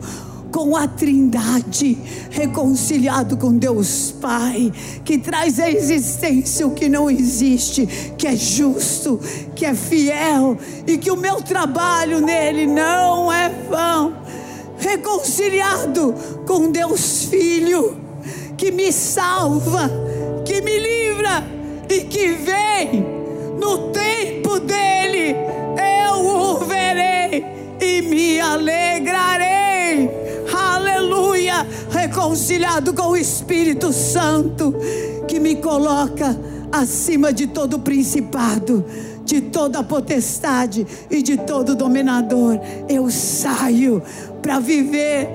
com 0.52 0.76
a 0.76 0.90
Trindade, 0.90 1.98
reconciliado 2.32 3.38
com 3.38 3.58
Deus 3.58 4.14
Pai, 4.20 4.74
que 5.06 5.18
traz 5.18 5.58
à 5.58 5.72
existência 5.72 6.68
o 6.68 6.72
que 6.72 6.90
não 6.90 7.10
existe, 7.10 7.88
que 8.18 8.28
é 8.28 8.36
justo, 8.36 9.22
que 9.56 9.66
é 9.66 9.74
fiel 9.74 10.58
e 10.86 10.98
que 10.98 11.12
o 11.12 11.16
meu 11.16 11.42
trabalho 11.42 12.20
nele 12.20 12.68
não 12.68 13.32
é 13.32 13.48
vão. 13.70 14.26
Reconciliado 14.78 16.14
com 16.46 16.72
Deus 16.72 17.26
Filho, 17.26 17.98
que 18.58 18.72
me 18.72 18.92
salva, 18.92 19.90
que 20.46 20.62
me 20.62 20.78
livra 20.78 21.44
e 21.90 22.02
que 22.02 22.34
vem 22.34 23.06
no 23.60 23.90
tempo 23.90 24.60
dele, 24.60 25.36
eu 26.06 26.26
o 26.26 26.58
verei 26.66 27.46
e 27.82 28.02
me 28.02 28.40
alegrarei. 28.40 30.10
Aleluia! 30.54 31.66
Reconciliado 31.90 32.94
com 32.94 33.10
o 33.10 33.18
Espírito 33.18 33.92
Santo 33.92 34.76
que 35.28 35.40
me 35.40 35.56
coloca 35.56 36.38
acima 36.72 37.32
de 37.32 37.48
todo 37.48 37.80
principado, 37.80 38.86
de 39.24 39.42
toda 39.42 39.84
potestade 39.84 40.86
e 41.10 41.22
de 41.22 41.38
todo 41.38 41.76
dominador. 41.76 42.60
Eu 42.88 43.10
saio 43.10 44.04
para 44.46 44.60
viver 44.60 45.28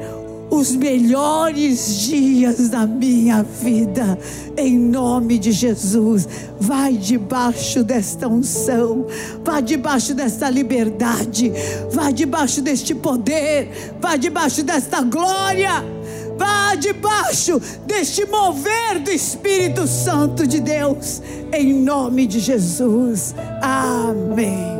os 0.50 0.76
melhores 0.76 1.98
dias 2.02 2.68
da 2.68 2.86
minha 2.86 3.42
vida, 3.42 4.16
em 4.56 4.78
nome 4.78 5.36
de 5.36 5.50
Jesus. 5.50 6.28
Vai 6.60 6.92
debaixo 6.92 7.82
desta 7.82 8.28
unção, 8.28 9.06
vai 9.44 9.62
debaixo 9.62 10.14
desta 10.14 10.48
liberdade, 10.48 11.52
vai 11.90 12.12
debaixo 12.12 12.62
deste 12.62 12.94
poder, 12.94 13.96
vai 14.00 14.16
debaixo 14.16 14.62
desta 14.62 15.02
glória. 15.02 15.84
Vá 16.38 16.74
debaixo 16.74 17.60
deste 17.84 18.24
mover 18.24 19.00
do 19.00 19.10
Espírito 19.10 19.86
Santo 19.86 20.46
de 20.46 20.58
Deus, 20.58 21.20
em 21.52 21.74
nome 21.74 22.26
de 22.26 22.40
Jesus. 22.40 23.34
Amém. 23.60 24.79